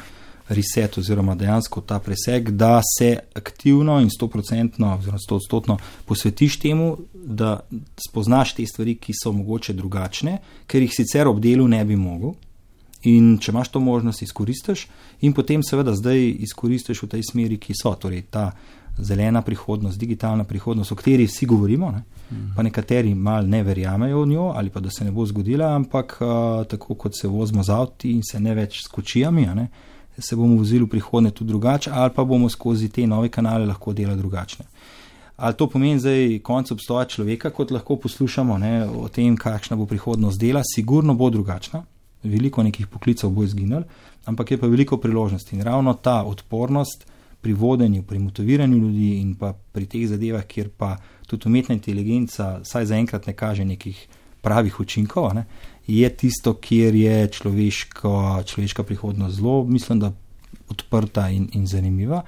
reset 0.55 0.99
oziroma 0.99 1.35
dejansko 1.35 1.81
ta 1.81 1.99
preseg, 1.99 2.51
da 2.51 2.81
se 2.99 3.19
aktivno 3.35 4.01
in 4.01 4.11
stoprocentno 4.11 4.95
oziroma 4.99 5.19
stotstotno 5.19 5.79
posvetiš 6.07 6.59
temu, 6.59 6.97
da 7.15 7.61
spoznaš 8.09 8.55
te 8.55 8.67
stvari, 8.67 8.95
ki 8.95 9.12
so 9.17 9.33
mogoče 9.33 9.73
drugačne, 9.73 10.38
ker 10.67 10.83
jih 10.83 10.95
sicer 10.95 11.29
ob 11.29 11.41
delu 11.41 11.69
ne 11.69 11.85
bi 11.85 11.97
mogel. 11.97 12.35
In 13.11 13.35
če 13.43 13.51
imaš 13.51 13.73
to 13.75 13.81
možnost, 13.83 14.23
izkoristiš, 14.23 14.87
in 15.27 15.33
potem, 15.35 15.62
seveda, 15.67 15.95
zdaj 15.99 16.21
izkoristiš 16.47 17.03
v 17.03 17.09
tej 17.17 17.25
smeri, 17.33 17.59
ki 17.59 17.75
so, 17.75 17.91
torej 17.99 18.29
ta 18.31 18.53
zelena 18.99 19.43
prihodnost, 19.43 19.99
digitalna 19.99 20.45
prihodnost, 20.45 20.93
o 20.93 20.95
kateri 20.95 21.27
vsi 21.27 21.47
govorimo, 21.47 21.91
ne? 21.91 22.05
Mhm. 22.33 22.55
pa 22.57 22.62
nekateri 22.62 23.15
mal 23.15 23.49
ne 23.49 23.62
verjamejo 23.62 24.23
v 24.23 24.29
njo, 24.29 24.53
ali 24.57 24.71
pa 24.71 24.81
da 24.81 24.91
se 24.91 25.05
ne 25.05 25.11
bo 25.11 25.27
zgodila, 25.27 25.75
ampak 25.75 26.17
uh, 26.21 26.67
tako 26.67 26.95
kot 26.95 27.12
se 27.21 27.29
vozimo 27.29 27.62
z 27.62 27.71
avti 27.71 28.12
in 28.12 28.23
se 28.23 28.41
ne 28.41 28.55
več 28.55 28.79
s 28.85 28.88
kočijami, 28.88 29.47
ne? 29.55 29.69
Uh, 30.16 30.22
se 30.22 30.37
bomo 30.37 30.57
vozili 30.57 30.85
v 30.85 30.88
prihodnje 30.88 31.31
tudi 31.31 31.48
drugače, 31.48 31.90
ali 31.94 32.11
pa 32.14 32.25
bomo 32.25 32.48
skozi 32.48 32.88
te 32.88 33.07
nove 33.07 33.29
kanale 33.29 33.66
lahko 33.66 33.92
delali 33.92 34.18
drugačne. 34.18 34.64
Ali 35.37 35.55
to 35.55 35.66
pomeni 35.66 35.98
zdaj 35.98 36.38
konec 36.44 36.70
obstoja 36.70 37.05
človeka, 37.05 37.51
kot 37.51 37.70
lahko 37.70 37.96
poslušamo 37.96 38.59
ne, 38.59 38.87
o 38.87 39.09
tem, 39.09 39.37
kakšna 39.37 39.77
bo 39.77 39.87
prihodnost 39.87 40.40
dela, 40.40 40.62
sigurno 40.75 41.14
bo 41.14 41.31
drugačna, 41.31 41.85
veliko 42.22 42.62
nekih 42.62 42.87
poklicev 42.87 43.31
bo 43.31 43.44
izginilo, 43.44 43.83
ampak 44.25 44.51
je 44.51 44.59
pa 44.59 44.66
veliko 44.66 44.96
priložnosti 44.96 45.57
in 45.57 45.62
ravno 45.62 45.94
ta 45.94 46.22
odpornost 46.22 47.07
pri 47.40 47.53
vodenju, 47.53 48.03
pri 48.03 48.18
motiviranju 48.18 48.79
ljudi 48.79 49.16
in 49.20 49.35
pa 49.35 49.53
pri 49.53 49.87
teh 49.87 50.07
zadevah, 50.07 50.44
kjer 50.46 50.68
pa 50.79 50.96
tudi 51.27 51.48
umetna 51.48 51.75
inteligenca, 51.75 52.61
saj 52.64 52.87
zaenkrat 52.87 53.27
ne 53.27 53.33
kaže 53.33 53.64
nekih 53.64 54.07
pravih 54.42 54.81
učinkov, 54.81 55.35
ne, 55.35 55.44
je 55.87 56.09
tisto, 56.16 56.55
kjer 56.55 56.95
je 56.95 57.29
človeško, 57.29 58.42
človeška 58.47 58.83
prihodnost 58.83 59.37
zelo, 59.37 59.64
mislim, 59.64 60.01
da 60.01 60.12
odprta 60.71 61.29
in, 61.31 61.49
in 61.53 61.66
zanimiva. 61.66 62.23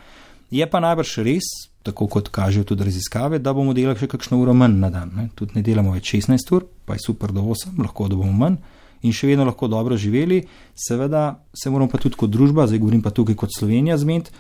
Je 0.50 0.66
pa 0.70 0.80
najbrž 0.80 1.16
res, 1.26 1.46
tako 1.82 2.06
kot 2.08 2.28
kažejo 2.28 2.64
tudi 2.64 2.84
raziskave, 2.84 3.38
da 3.38 3.52
bomo 3.52 3.74
delali 3.76 3.98
še 3.98 4.08
kakšno 4.10 4.38
uro 4.40 4.54
manj 4.56 4.78
na 4.80 4.90
dan. 4.90 5.12
Ne? 5.16 5.28
Tudi 5.34 5.58
ne 5.58 5.62
delamo 5.66 5.94
več 5.96 6.14
16 6.14 6.54
ur, 6.56 6.66
pa 6.84 6.96
je 6.96 7.04
super 7.04 7.32
do 7.34 7.44
8, 7.44 7.76
lahko 7.82 8.08
da 8.08 8.18
bomo 8.18 8.32
manj 8.32 8.60
in 9.04 9.12
še 9.12 9.28
vedno 9.28 9.44
lahko 9.44 9.68
dobro 9.68 9.98
živeli. 10.00 10.42
Seveda 10.74 11.26
se 11.52 11.70
moramo 11.70 11.92
pa 11.92 12.00
tudi 12.00 12.16
kot 12.16 12.32
družba, 12.32 12.68
zdaj 12.70 12.80
govorim 12.80 13.02
pa 13.04 13.12
tukaj 13.12 13.36
kot 13.36 13.52
Slovenija, 13.52 13.98
zmed, 14.00 14.30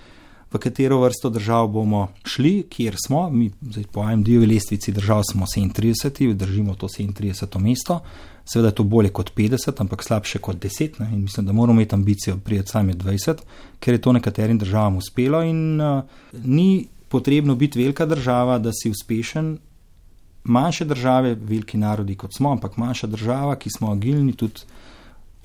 v 0.54 0.58
katero 0.58 1.00
vrsto 1.00 1.30
držav 1.30 1.66
bomo 1.68 2.08
šli, 2.24 2.62
kjer 2.70 2.96
smo. 3.06 3.30
Mi, 3.30 3.50
zdaj 3.60 3.84
po 3.92 4.10
IMD-ju 4.10 4.46
lestvici 4.46 4.92
držav 4.92 5.22
smo 5.30 5.46
37, 5.46 6.32
držimo 6.32 6.74
to 6.74 6.86
37 6.86 7.58
mesto. 7.58 8.00
Seveda 8.44 8.68
je 8.68 8.74
to 8.74 8.84
bolje 8.84 9.08
kot 9.08 9.32
50, 9.36 9.80
ampak 9.80 10.02
slabše 10.02 10.38
kot 10.38 10.56
10. 10.56 11.00
Ne? 11.00 11.10
In 11.12 11.22
mislim, 11.22 11.46
da 11.46 11.52
moramo 11.52 11.80
imeti 11.80 11.94
ambicijo 11.94 12.36
prijeti 12.36 12.70
sami 12.70 12.94
20, 12.94 13.34
ker 13.80 13.94
je 13.94 14.00
to 14.00 14.12
nekaterim 14.12 14.58
državam 14.58 14.96
uspelo 14.96 15.42
in 15.42 15.80
uh, 15.80 16.02
ni 16.44 16.86
potrebno 17.08 17.54
biti 17.54 17.78
velika 17.78 18.06
država, 18.06 18.58
da 18.58 18.70
si 18.72 18.90
uspešen. 18.90 19.58
Manjše 20.44 20.84
države, 20.84 21.34
veliki 21.34 21.78
narodi 21.78 22.14
kot 22.14 22.30
smo, 22.36 22.52
ampak 22.52 22.76
manjša 22.76 23.06
država, 23.06 23.56
ki 23.56 23.70
smo 23.78 23.90
agilni, 23.92 24.32
tudi 24.32 24.60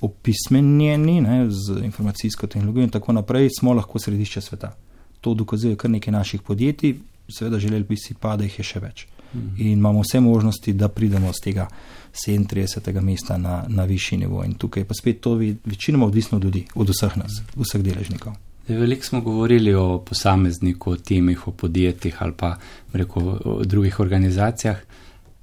opismenjeni 0.00 1.20
ne, 1.20 1.46
z 1.50 1.80
informacijsko 1.84 2.46
tehnologijo 2.46 2.84
in 2.84 2.90
tako 2.90 3.12
naprej, 3.12 3.48
smo 3.58 3.72
lahko 3.72 3.98
središče 3.98 4.40
sveta. 4.40 4.72
To 5.20 5.34
dokazuje 5.34 5.76
kar 5.76 5.90
nekaj 5.90 6.12
naših 6.12 6.42
podjetij, 6.42 6.94
seveda 7.28 7.58
želeli 7.58 7.84
bi 7.84 7.96
si 7.96 8.14
pa, 8.14 8.36
da 8.36 8.44
jih 8.44 8.58
je 8.58 8.64
še 8.64 8.80
več. 8.80 9.06
Mhm. 9.34 9.54
In 9.58 9.72
imamo 9.72 10.02
vse 10.02 10.20
možnosti, 10.20 10.72
da 10.72 10.88
pridemo 10.88 11.32
z 11.32 11.44
tega 11.44 11.68
37. 12.12 13.00
mesta 13.00 13.36
na, 13.38 13.64
na 13.68 13.84
višji 13.84 14.18
nivo. 14.18 14.44
In 14.44 14.54
tukaj 14.54 14.84
pa 14.84 14.94
spet 14.94 15.20
to 15.20 15.34
večinoma 15.64 16.06
odvisno 16.06 16.38
od 16.38 16.44
ljudi, 16.44 16.64
od 16.74 16.88
vseh 16.88 17.16
nas, 17.16 17.42
vseh 17.56 17.82
deležnikov. 17.82 18.34
Veliko 18.68 19.04
smo 19.04 19.20
govorili 19.20 19.74
o 19.74 19.98
posamezniku, 19.98 20.90
o 20.90 20.96
timih, 20.96 21.48
o 21.48 21.50
podjetjih 21.50 22.16
ali 22.22 22.32
pa 22.36 22.56
reko, 22.92 23.20
o 23.44 23.64
drugih 23.64 24.00
organizacijah 24.00 24.76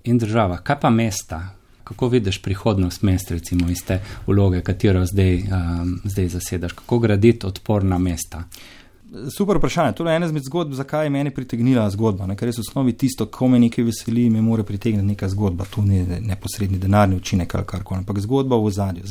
in 0.04 0.18
državah. 0.18 0.64
Kaj 0.64 0.80
pa 0.80 0.90
mesta? 0.90 1.50
Kako 1.84 2.08
vidiš 2.08 2.42
prihodnost 2.42 3.02
mest, 3.02 3.32
recimo 3.32 3.70
iz 3.70 3.84
te 3.88 4.02
vloge, 4.28 4.62
katero 4.62 5.06
zdaj, 5.06 5.36
um, 5.38 6.00
zdaj 6.04 6.28
zasedaš? 6.28 6.74
Kako 6.74 7.00
graditi 7.00 7.46
odporna 7.46 7.98
mesta? 7.98 8.44
Super 9.32 9.58
vprašanje. 9.58 9.94
To 9.96 10.08
je 10.08 10.16
ena 10.16 10.26
izmed 10.26 10.44
zgodb, 10.44 10.74
zakaj 10.74 11.06
je 11.06 11.10
meni 11.10 11.32
pritegnila 11.32 11.90
zgodba. 11.90 12.26
Ne? 12.28 12.36
Ker 12.36 12.50
res 12.50 12.58
v 12.60 12.66
osnovi 12.66 12.94
tisto, 12.94 13.26
ko 13.32 13.48
me 13.48 13.60
nekaj 13.60 13.86
veseli, 13.88 14.30
me 14.30 14.42
more 14.42 14.64
pritegniti 14.68 15.08
neka 15.08 15.30
zgodba. 15.32 15.66
Tu 15.72 15.82
ni 15.82 16.04
neposredni 16.04 16.78
denarni 16.78 17.16
učinek 17.16 17.56
ali 17.56 17.66
karkoli, 17.66 18.04
ampak 18.04 18.20
zgodba 18.20 18.60
v 18.60 18.72
zadju 18.72 19.08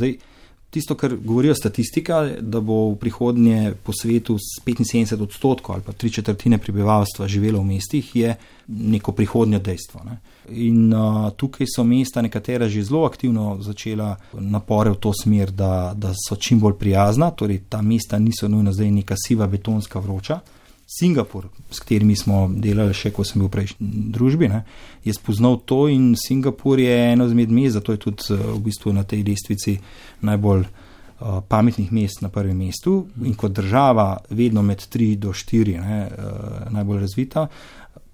tisto, 0.71 0.95
kar 0.95 1.17
govorijo 1.17 1.55
statistika, 1.55 2.23
da 2.41 2.61
bo 2.61 2.91
v 2.91 2.97
prihodnje 2.97 3.75
po 3.83 3.93
svetu 3.93 4.39
75 4.67 5.23
odstotkov 5.23 5.75
ali 5.75 5.85
pa 5.87 5.93
tri 5.93 6.11
četrtine 6.11 6.59
prebivalstva 6.59 7.29
živelo 7.29 7.61
v 7.61 7.65
mestih, 7.65 8.17
je 8.17 8.35
neko 8.69 9.13
prihodnje 9.13 9.59
dejstvo. 9.59 10.01
Ne. 10.05 10.19
In 10.49 10.93
uh, 10.95 11.31
tukaj 11.37 11.67
so 11.77 11.85
mesta 11.85 12.23
nekatera 12.23 12.69
že 12.69 12.83
zelo 12.83 13.05
aktivno 13.05 13.57
začela 13.61 14.17
napore 14.33 14.91
v 14.91 15.01
to 15.01 15.13
smer, 15.23 15.51
da, 15.51 15.95
da 15.97 16.13
so 16.29 16.37
čim 16.37 16.61
bolj 16.61 16.79
prijazna, 16.79 17.31
torej 17.31 17.63
ta 17.69 17.83
mesta 17.83 18.19
niso 18.19 18.49
nujno 18.49 18.73
zdaj 18.73 18.91
neka 18.91 19.15
siva 19.27 19.47
betonska 19.47 19.99
vroča. 20.01 20.41
Singapur, 20.87 21.49
s 21.71 21.81
katerimi 21.83 22.15
smo 22.17 22.45
delali 22.49 22.95
še, 22.95 23.11
ko 23.11 23.25
sem 23.27 23.41
bil 23.43 23.49
v 23.49 23.55
prejšnji 23.57 23.87
družbi, 24.15 24.47
ne, 24.47 24.61
je 25.05 25.15
spoznal 25.15 25.59
to 25.67 25.89
in 25.91 26.13
Singapur 26.15 26.79
je 26.79 26.95
eno 27.13 27.27
izmed 27.27 27.51
mest, 27.51 27.75
zato 27.81 27.95
je 27.95 27.99
tudi 28.05 28.29
eh, 28.31 28.45
v 28.55 28.61
bistvu 28.69 28.95
na 28.95 29.03
tej 29.03 29.25
lestvici 29.27 29.75
najbolj 30.23 30.63
uh, 30.63 31.41
pametnih 31.49 31.91
mest 31.93 32.23
na 32.23 32.31
prvem 32.31 32.55
mestu 32.57 33.09
in 33.25 33.35
kot 33.35 33.57
država 33.59 34.23
vedno 34.31 34.63
med 34.63 34.79
3 34.79 35.17
do 35.19 35.35
4 35.35 35.75
ne, 35.81 35.99
uh, 36.07 36.71
najbolj 36.71 37.01
razvita. 37.01 37.49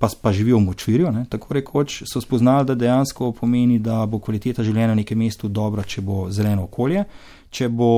Pa, 0.02 0.08
pa 0.22 0.32
živijo 0.34 0.56
v 0.58 0.64
močvirju, 0.64 1.12
ne, 1.14 1.26
tako 1.30 1.54
rekoč, 1.54 2.00
so 2.10 2.20
spoznali, 2.20 2.66
da 2.66 2.74
dejansko 2.74 3.28
pomeni, 3.38 3.78
da 3.78 4.00
bo 4.06 4.18
kvaliteta 4.18 4.64
življenja 4.66 4.96
v 4.96 4.98
nekem 5.04 5.20
mestu 5.20 5.46
dobra, 5.46 5.84
če 5.86 6.02
bo 6.02 6.24
zeleno 6.26 6.64
okolje, 6.66 7.04
če 7.54 7.68
bo 7.68 7.92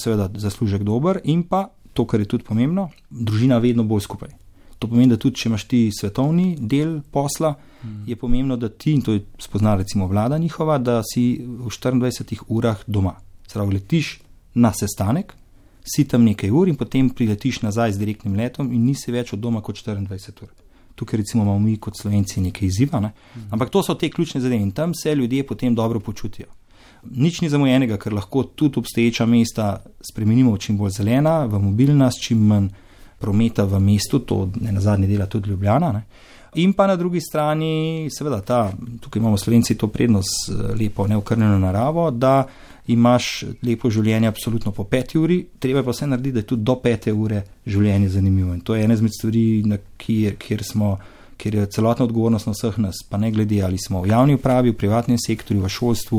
seveda 0.00 0.30
zaslužek 0.40 0.86
dober 0.88 1.20
in 1.28 1.42
pa 1.44 1.66
to, 2.00 2.06
kar 2.06 2.20
je 2.20 2.28
tudi 2.28 2.44
pomembno, 2.44 2.88
družina 3.10 3.58
vedno 3.60 3.84
bolj 3.84 4.06
skupaj. 4.08 4.32
To 4.80 4.88
pomeni, 4.88 5.10
da 5.12 5.18
tudi 5.20 5.36
če 5.36 5.50
imaš 5.50 5.66
ti 5.68 5.80
svetovni 5.92 6.54
del 6.56 7.00
posla, 7.12 7.52
mm. 7.52 8.06
je 8.08 8.16
pomembno, 8.16 8.56
da 8.56 8.70
ti, 8.72 8.94
in 8.96 9.02
to 9.04 9.12
je 9.12 9.26
spoznala 9.38 9.82
recimo 9.82 10.06
vlada 10.08 10.38
njihova, 10.38 10.78
da 10.78 11.02
si 11.04 11.42
v 11.44 11.68
24 11.68 12.46
urah 12.48 12.80
doma. 12.86 13.18
Pravi, 13.52 13.76
letiš 13.76 14.20
na 14.54 14.72
sestanek, 14.72 15.34
si 15.84 16.06
tam 16.08 16.24
nekaj 16.24 16.52
ur 16.54 16.70
in 16.70 16.78
potem 16.80 17.10
priletiš 17.10 17.60
nazaj 17.66 17.96
z 17.96 18.00
direktnim 18.00 18.38
letom 18.38 18.72
in 18.72 18.86
nisi 18.86 19.12
več 19.12 19.34
od 19.36 19.42
doma 19.42 19.60
kot 19.60 19.76
24 19.76 20.46
ur. 20.46 20.54
Tukaj 20.96 21.20
recimo 21.20 21.44
imamo 21.44 21.58
mi 21.58 21.76
kot 21.76 21.98
slovenci 21.98 22.40
nekaj 22.40 22.68
izziva, 22.68 23.00
ne? 23.04 23.12
mm. 23.12 23.52
ampak 23.52 23.74
to 23.74 23.82
so 23.84 23.98
te 23.98 24.08
ključne 24.08 24.40
zadeve 24.40 24.62
in 24.62 24.72
tam 24.72 24.94
se 24.94 25.14
ljudje 25.14 25.44
potem 25.46 25.74
dobro 25.74 26.00
počutijo 26.00 26.48
nič 27.04 27.40
ni 27.40 27.48
zamujenega, 27.48 27.98
ker 27.98 28.14
lahko 28.14 28.42
tudi 28.42 28.78
obstoječa 28.78 29.26
mesta 29.26 29.82
spremenimo 30.00 30.52
v 30.54 30.58
čim 30.58 30.78
bolj 30.78 30.98
zelena, 30.98 31.44
v 31.46 31.58
mobilna, 31.58 32.10
s 32.10 32.20
čim 32.20 32.46
manj 32.46 32.68
prometa 33.20 33.64
v 33.64 33.80
mestu, 33.80 34.18
to 34.18 34.48
ne 34.60 34.72
na 34.72 34.80
zadnji 34.80 35.06
dela 35.06 35.26
tudi 35.26 35.50
Ljubljana. 35.50 35.92
Ne. 35.92 36.02
In 36.54 36.72
pa 36.72 36.86
na 36.86 36.96
drugi 36.96 37.20
strani, 37.20 38.08
seveda, 38.10 38.40
ta, 38.40 38.72
tukaj 39.00 39.20
imamo 39.20 39.38
slovenci 39.38 39.76
to 39.78 39.86
prednost, 39.86 40.50
eh, 40.50 40.74
lepo 40.74 41.06
neokrnjeno 41.06 41.58
naravo, 41.58 42.10
da 42.10 42.46
imaš 42.86 43.44
lepo 43.62 43.90
življenje 43.90 44.28
absolutno 44.28 44.72
po 44.72 44.84
peti 44.84 45.18
uri, 45.18 45.44
treba 45.58 45.82
pa 45.82 45.94
vse 45.94 46.06
narediti, 46.06 46.32
da 46.32 46.42
je 46.42 46.48
tudi 46.54 46.66
do 46.66 46.76
pete 46.82 47.12
ure 47.12 47.42
življenje 47.66 48.08
zanimivo. 48.08 48.54
In 48.54 48.60
to 48.60 48.74
je 48.74 48.84
ena 48.84 48.94
izmed 48.94 49.14
stvari, 49.14 49.62
kjer, 49.96 50.36
kjer 50.36 50.64
smo. 50.64 50.98
Ker 51.40 51.54
je 51.54 51.62
celotna 51.72 52.04
odgovornost 52.04 52.50
na 52.50 52.52
vseh 52.52 52.74
nas, 52.84 52.98
pa 53.08 53.16
ne 53.16 53.30
glede 53.32 53.62
ali 53.64 53.78
smo 53.80 54.02
v 54.02 54.10
javni 54.10 54.34
upravi, 54.36 54.74
v 54.74 54.76
privatnem 54.76 55.16
sektorju, 55.16 55.62
v 55.62 55.70
šolstvu, 55.72 56.18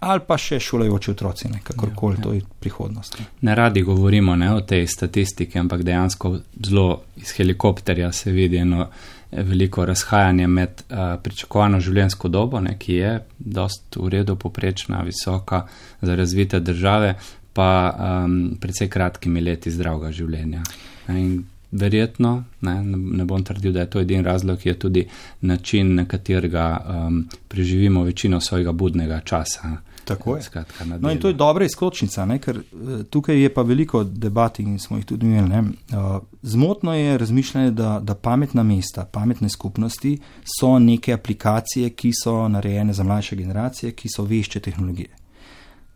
ali 0.00 0.20
pa 0.26 0.36
še 0.40 0.58
šolajoči 0.60 1.10
otroci, 1.10 1.48
kakorkoli, 1.62 2.16
ja, 2.16 2.18
ja. 2.18 2.24
to 2.24 2.32
je 2.32 2.42
prihodnost. 2.60 3.18
Ne. 3.18 3.26
ne 3.40 3.54
radi 3.54 3.82
govorimo 3.82 4.36
ne, 4.36 4.52
o 4.54 4.60
tej 4.60 4.86
statistiki, 4.88 5.58
ampak 5.58 5.82
dejansko 5.84 6.38
zelo 6.66 7.02
iz 7.20 7.34
helikopterja 7.36 8.12
se 8.12 8.32
vidi 8.32 8.56
eno 8.56 8.86
eh, 8.86 9.42
veliko 9.44 9.84
razhajanje 9.84 10.46
med 10.46 10.82
uh, 10.88 11.20
pričakovano 11.22 11.80
življenjsko 11.80 12.28
dobo, 12.28 12.60
ne, 12.64 12.78
ki 12.78 12.96
je 12.96 13.12
dost 13.38 13.96
v 14.00 14.08
redu, 14.16 14.36
poprečna, 14.40 15.04
visoka 15.04 15.66
za 16.00 16.16
razvite 16.16 16.60
države, 16.60 17.14
pa 17.52 17.70
um, 17.90 18.56
predvsej 18.60 18.88
kratkimi 18.88 19.40
leti 19.44 19.70
zdravega 19.70 20.12
življenja. 20.14 20.62
In 21.10 21.42
verjetno, 21.72 22.44
ne, 22.60 22.82
ne 22.84 23.24
bom 23.24 23.44
trdil, 23.44 23.72
da 23.72 23.80
je 23.80 23.90
to 23.90 24.00
edin 24.00 24.24
razlog, 24.24 24.66
je 24.66 24.78
tudi 24.78 25.06
način, 25.40 25.94
na 25.94 26.04
katerega 26.04 26.66
um, 26.88 27.28
preživimo 27.48 28.02
večino 28.02 28.40
svojega 28.40 28.72
budnega 28.72 29.20
časa. 29.20 29.76
Tako 30.04 30.36
je. 30.36 30.42
Skratka, 30.42 30.84
no, 30.84 31.10
in 31.10 31.18
to 31.18 31.28
je 31.28 31.34
dobra 31.34 31.64
izkočnica, 31.64 32.24
ne? 32.26 32.38
ker 32.38 32.56
eh, 32.56 33.02
tukaj 33.10 33.42
je 33.42 33.54
pa 33.54 33.62
veliko 33.62 34.04
debat 34.04 34.58
in 34.58 34.78
smo 34.78 34.96
jih 34.96 35.06
tudi 35.06 35.26
imeli. 35.26 35.54
Uh, 35.54 36.22
zmotno 36.42 36.94
je 36.94 37.18
razmišljanje, 37.18 37.70
da, 37.70 38.00
da 38.02 38.14
pametna 38.14 38.62
mesta, 38.62 39.04
pametne 39.04 39.48
skupnosti 39.48 40.18
so 40.58 40.78
neke 40.78 41.12
aplikacije, 41.12 41.90
ki 41.90 42.12
so 42.24 42.48
narejene 42.48 42.92
za 42.92 43.04
mlajše 43.04 43.36
generacije, 43.36 43.92
ki 43.92 44.08
so 44.16 44.24
vešče 44.24 44.60
tehnologije. 44.60 45.08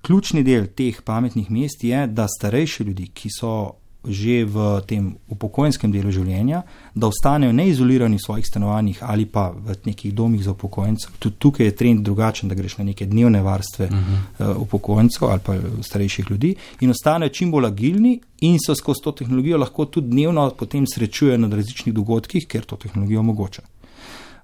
Ključni 0.03 0.43
del 0.45 0.67
teh 0.67 1.01
pametnih 1.03 1.51
mest 1.51 1.85
je, 1.85 2.07
da 2.07 2.29
starejši 2.29 2.85
ljudi, 2.85 3.07
ki 3.07 3.29
so 3.41 3.73
že 4.09 4.45
v 4.45 4.81
tem 4.87 5.15
upokojenskem 5.29 5.93
delu 5.93 6.11
življenja, 6.13 6.63
da 6.95 7.09
ostanejo 7.09 7.53
neizolirani 7.53 8.19
v 8.19 8.25
svojih 8.25 8.47
stanovanjih 8.47 9.03
ali 9.03 9.27
pa 9.27 9.49
v 9.51 9.77
nekih 9.87 10.15
domih 10.15 10.43
za 10.45 10.53
upokojence. 10.53 11.09
Tudi 11.19 11.37
tukaj 11.39 11.67
je 11.67 11.77
trend 11.77 12.05
drugačen, 12.05 12.49
da 12.49 12.55
greš 12.55 12.79
na 12.79 12.85
neke 12.85 13.07
dnevne 13.07 13.43
varstve 13.43 13.87
uh 13.87 13.93
-huh. 13.93 14.51
uh, 14.51 14.63
upokojencev 14.63 15.29
ali 15.29 15.41
pa 15.45 15.55
starejših 15.83 16.31
ljudi 16.31 16.55
in 16.81 16.91
ostanejo 16.91 17.29
čim 17.29 17.51
bolj 17.51 17.67
agilni 17.67 18.21
in 18.41 18.59
se 18.67 18.75
skozi 18.75 19.03
to 19.03 19.13
tehnologijo 19.13 19.59
lahko 19.59 19.85
tudi 19.85 20.09
dnevno 20.09 20.51
potem 20.51 20.87
srečujejo 20.87 21.39
na 21.39 21.49
različnih 21.49 21.95
dogodkih, 21.95 22.47
ker 22.49 22.65
to 22.65 22.77
tehnologijo 22.77 23.21
omogoča. 23.21 23.63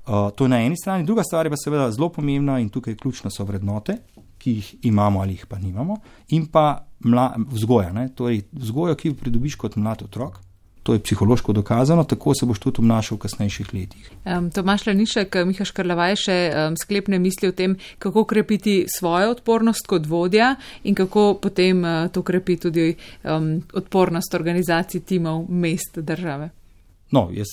Uh, 0.07 0.31
to 0.35 0.45
je 0.45 0.49
na 0.49 0.63
eni 0.63 0.77
strani, 0.77 1.05
druga 1.05 1.23
stvar 1.23 1.47
je 1.47 1.51
pa 1.51 1.57
seveda 1.57 1.91
zelo 1.91 2.09
pomembna 2.09 2.61
in 2.61 2.69
tukaj 2.69 2.95
ključno 2.95 3.31
so 3.31 3.45
vrednote, 3.45 3.97
ki 4.41 4.57
jih 4.59 4.75
imamo 4.89 5.21
ali 5.23 5.37
jih 5.37 5.47
pa 5.47 5.59
nimamo, 5.61 6.01
in 6.37 6.47
pa 6.49 6.87
mla, 7.05 7.35
vzgoja. 7.53 7.93
Ne? 7.93 8.09
Torej, 8.15 8.47
vzgojo, 8.53 8.97
ki 8.97 9.13
jo 9.13 9.19
pridobiš 9.21 9.59
kot 9.61 9.77
mlad 9.77 10.03
otrok. 10.07 10.41
To 10.83 10.95
je 10.97 11.03
psihološko 11.05 11.53
dokazano, 11.53 12.05
tako 12.09 12.33
se 12.35 12.47
boš 12.47 12.59
tudi 12.59 12.81
obnašal 12.81 13.19
v 13.19 13.21
kasnejših 13.21 13.73
letih. 13.75 14.11
Um, 14.25 14.49
Tomaš 14.51 14.87
Lanišek, 14.87 15.37
Miha 15.45 15.65
Škrlavaj 15.69 16.17
še 16.17 16.37
um, 16.49 16.79
sklepne 16.81 17.19
misli 17.21 17.51
o 17.53 17.53
tem, 17.53 17.77
kako 18.01 18.25
krepiti 18.25 18.87
svojo 18.89 19.35
odpornost 19.37 19.87
kot 19.87 20.09
vodja 20.09 20.55
in 20.85 20.97
kako 20.97 21.35
potem 21.43 21.85
uh, 21.85 22.09
to 22.09 22.25
krepi 22.25 22.57
tudi 22.57 22.95
um, 22.95 23.59
odpornost 23.77 24.35
organizacij, 24.35 25.05
timov, 25.05 25.45
mest, 25.53 26.01
države. 26.01 26.49
No, 27.11 27.25
jaz 27.35 27.49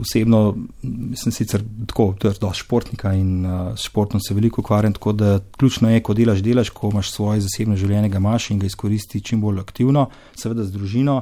osebno 0.00 0.54
sem 1.20 1.32
sicer 1.32 1.60
tako, 1.86 2.14
da 2.22 2.32
sem 2.32 2.54
športnika 2.62 3.12
in 3.12 3.44
uh, 3.44 3.74
športom 3.76 4.20
se 4.24 4.34
veliko 4.34 4.62
ukvarjam, 4.62 4.92
tako 4.96 5.12
da 5.12 5.40
ključno 5.58 5.90
je, 5.90 6.00
ko 6.00 6.14
delaš, 6.14 6.40
delaš, 6.40 6.70
ko 6.70 6.88
imaš 6.92 7.10
svoje 7.12 7.42
zasebno 7.44 7.76
življenje, 7.76 8.08
ga 8.08 8.22
imaš 8.22 8.50
in 8.50 8.62
ga 8.62 8.66
izkoristi 8.66 9.20
čim 9.20 9.40
bolj 9.40 9.60
aktivno, 9.60 10.06
seveda 10.32 10.64
z 10.64 10.72
družino, 10.72 11.18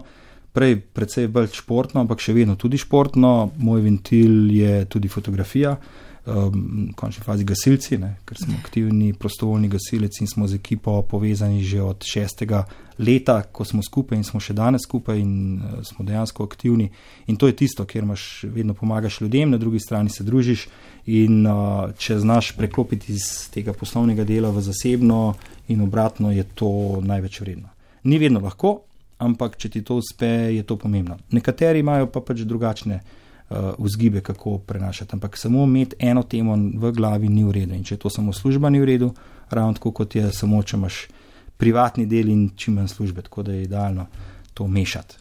prej 0.54 0.76
precej 0.94 1.26
bolj 1.34 1.50
športno, 1.58 2.04
ampak 2.04 2.22
še 2.22 2.34
vedno 2.36 2.54
tudi 2.54 2.78
športno. 2.78 3.50
Moj 3.58 3.82
ventil 3.82 4.52
je 4.54 4.84
tudi 4.90 5.10
fotografija, 5.10 5.74
um, 6.26 6.62
v 6.92 6.94
končni 6.98 7.26
fazi 7.26 7.46
gasilci, 7.48 7.98
ne, 7.98 8.12
ker 8.28 8.38
smo 8.38 8.54
aktivni 8.62 9.12
prostovoljni 9.18 9.70
gasilci 9.72 10.22
in 10.22 10.30
smo 10.30 10.46
z 10.46 10.62
ekipo 10.62 11.00
povezani 11.02 11.64
že 11.66 11.82
od 11.82 12.06
šestega 12.06 12.64
leta, 13.00 13.42
ko 13.42 13.64
smo 13.64 13.82
skupaj 13.82 14.18
in 14.18 14.24
smo 14.24 14.40
še 14.40 14.54
danes 14.56 14.84
skupaj 14.84 15.18
in 15.20 15.32
uh, 15.56 15.80
smo 15.86 16.04
dejansko 16.04 16.44
aktivni. 16.44 16.90
In 17.26 17.38
to 17.40 17.48
je 17.48 17.56
tisto, 17.56 17.84
kjer 17.88 18.04
imaš 18.04 18.44
vedno 18.52 18.74
pomagaš 18.74 19.20
ljudem, 19.20 19.50
na 19.50 19.58
drugi 19.58 19.80
strani 19.80 20.12
se 20.12 20.24
družiš 20.24 20.66
in 21.06 21.46
uh, 21.46 21.90
če 21.98 22.18
znaš 22.20 22.52
preklopiti 22.58 23.12
iz 23.16 23.48
tega 23.54 23.72
poslovnega 23.72 24.24
dela 24.28 24.52
v 24.52 24.62
zasebno 24.64 25.22
in 25.68 25.80
obratno, 25.80 26.32
je 26.32 26.44
to 26.54 27.00
največ 27.02 27.40
vredno. 27.40 27.72
Ni 28.04 28.18
vedno 28.18 28.40
lahko, 28.40 28.80
ampak 29.18 29.56
če 29.60 29.68
ti 29.76 29.82
to 29.84 30.00
uspe, 30.00 30.28
je 30.54 30.62
to 30.66 30.76
pomembno. 30.80 31.18
Nekateri 31.32 31.80
imajo 31.80 32.08
pa 32.12 32.22
pač 32.24 32.44
drugačne 32.48 33.00
uh, 33.00 33.72
vzgibe, 33.78 34.20
kako 34.20 34.58
prenašati. 34.58 35.16
Ampak 35.16 35.38
samo 35.38 35.64
imeti 35.64 35.96
eno 35.98 36.22
temo 36.22 36.56
v 36.56 36.92
glavi 36.92 37.28
ni 37.28 37.44
v 37.44 37.56
redu. 37.60 37.74
In 37.76 37.84
če 37.84 37.96
je 37.96 38.04
to 38.04 38.12
samo 38.12 38.32
služba, 38.32 38.70
ni 38.70 38.80
v 38.80 38.92
redu, 38.92 39.14
ravno 39.50 39.74
tako 39.78 39.92
kot 39.92 40.14
je 40.16 40.30
samo, 40.32 40.62
če 40.62 40.76
imaš 40.76 41.02
privatni 41.60 42.06
del 42.06 42.28
in 42.28 42.50
čim 42.56 42.74
manj 42.80 42.88
službe, 42.88 43.22
tako 43.22 43.42
da 43.42 43.52
je 43.52 43.62
idealno 43.62 44.06
to 44.54 44.66
mešati. 44.66 45.16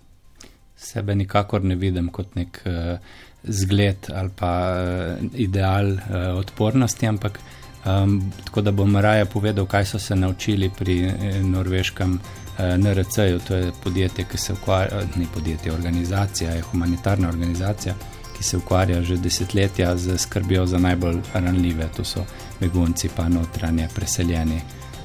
Sebe 0.75 1.15
nikakor 1.15 1.63
ne 1.63 1.75
vidim 1.75 2.07
kot 2.07 2.35
nek 2.35 2.61
uh, 2.65 2.99
zgled 3.43 4.07
ali 4.15 4.29
pa 4.35 4.51
uh, 4.71 5.25
ideal 5.33 5.91
uh, 5.91 5.99
odpornosti, 6.39 7.07
ampak 7.07 7.39
um, 7.85 8.31
tako 8.45 8.61
da 8.61 8.71
bom 8.71 8.95
raje 8.95 9.25
povedal, 9.25 9.65
kaj 9.65 9.85
so 9.85 9.99
se 9.99 10.15
naučili 10.15 10.71
pri 10.79 11.05
uh, 11.07 11.13
norveškem 11.45 12.13
uh, 12.13 12.77
NRC-ju, 12.77 13.39
to 13.47 13.55
je 13.55 13.71
podjetje, 13.83 14.25
ki 14.31 14.37
se 14.37 14.53
ukvarja, 14.53 15.03
ni 15.15 15.27
podjetje, 15.33 15.73
organizacija, 15.73 16.51
je 16.51 16.61
humanitarna 16.71 17.29
organizacija, 17.29 17.95
ki 18.37 18.43
se 18.43 18.57
ukvarja 18.57 19.01
že 19.01 19.17
desetletja 19.17 19.97
z 19.97 20.17
skrbijo 20.17 20.65
za 20.65 20.77
najbolj 20.77 21.21
ranljive, 21.33 21.87
to 21.97 22.03
so 22.03 22.25
begunci, 22.59 23.09
pa 23.15 23.29
notranje 23.29 23.87
preseljeni. 23.95 24.61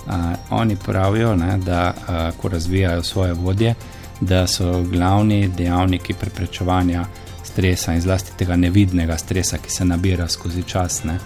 Uh, 0.07 0.14
oni 0.51 0.77
pravijo, 0.77 1.37
ne, 1.37 1.59
da 1.59 1.95
uh, 1.97 2.40
ko 2.40 2.49
razvijajo 2.49 3.03
svoje 3.03 3.33
vodje, 3.33 3.75
da 4.21 4.47
so 4.47 4.83
glavni 4.83 5.49
dejavniki 5.49 6.14
preprečevanja 6.14 7.05
stresa 7.43 7.95
in 7.95 8.01
zlasti 8.01 8.37
tega 8.37 8.57
nevidnega 8.57 9.19
stresa, 9.19 9.59
ki 9.59 9.71
se 9.71 9.85
nabira 9.85 10.29
skozi 10.29 10.62
čas, 10.62 11.05
ne, 11.05 11.19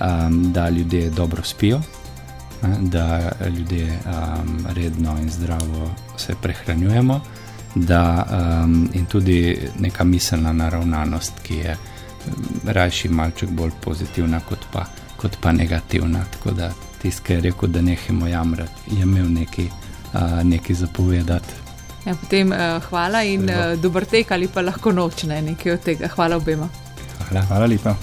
um, 0.00 0.52
da 0.52 0.68
ljudje 0.68 1.10
dobro 1.10 1.42
spijo, 1.42 1.80
ne, 2.62 2.76
da 2.80 3.32
ljudje 3.56 3.98
um, 4.04 4.66
redno 4.74 5.18
in 5.22 5.30
zdravo 5.30 5.90
se 6.16 6.34
prehranjujemo 6.42 7.20
da, 7.76 8.26
um, 8.64 8.88
in 8.92 9.06
tudi 9.06 9.58
neka 9.78 10.04
miselna 10.04 10.52
naravnanost, 10.52 11.32
ki 11.42 11.54
je 11.54 11.76
rajši 12.64 13.08
malček 13.08 13.50
bolj 13.50 13.70
pozitivna 13.84 14.40
kot 14.40 14.58
pa, 14.72 14.84
kot 15.16 15.36
pa 15.40 15.52
negativna. 15.52 16.24
Tako 16.32 16.50
da 16.50 16.70
tisti, 17.02 17.22
ki 17.26 17.32
je 17.32 17.40
rekel, 17.48 17.68
da 17.68 17.82
nehimo 17.82 18.28
jamrati, 18.28 18.96
je 18.96 19.02
imel 19.02 19.30
nekaj, 19.32 19.68
uh, 20.12 20.42
nekaj 20.44 20.76
zapovedati. 20.82 21.62
Ja, 22.06 22.14
potem 22.14 22.52
uh, 22.54 22.82
hvala 22.88 23.22
in 23.26 23.48
uh, 23.50 23.72
dober 23.82 24.04
tek 24.06 24.30
ali 24.30 24.48
pa 24.48 24.62
lahko 24.62 24.92
noč, 24.92 25.24
ne 25.26 25.42
nekaj 25.42 25.72
od 25.72 25.88
tega. 25.88 26.08
Hvala 26.14 26.36
obema. 26.36 26.68
Hvala. 27.28 27.46
Hvala 27.46 27.66
lepa. 27.66 27.96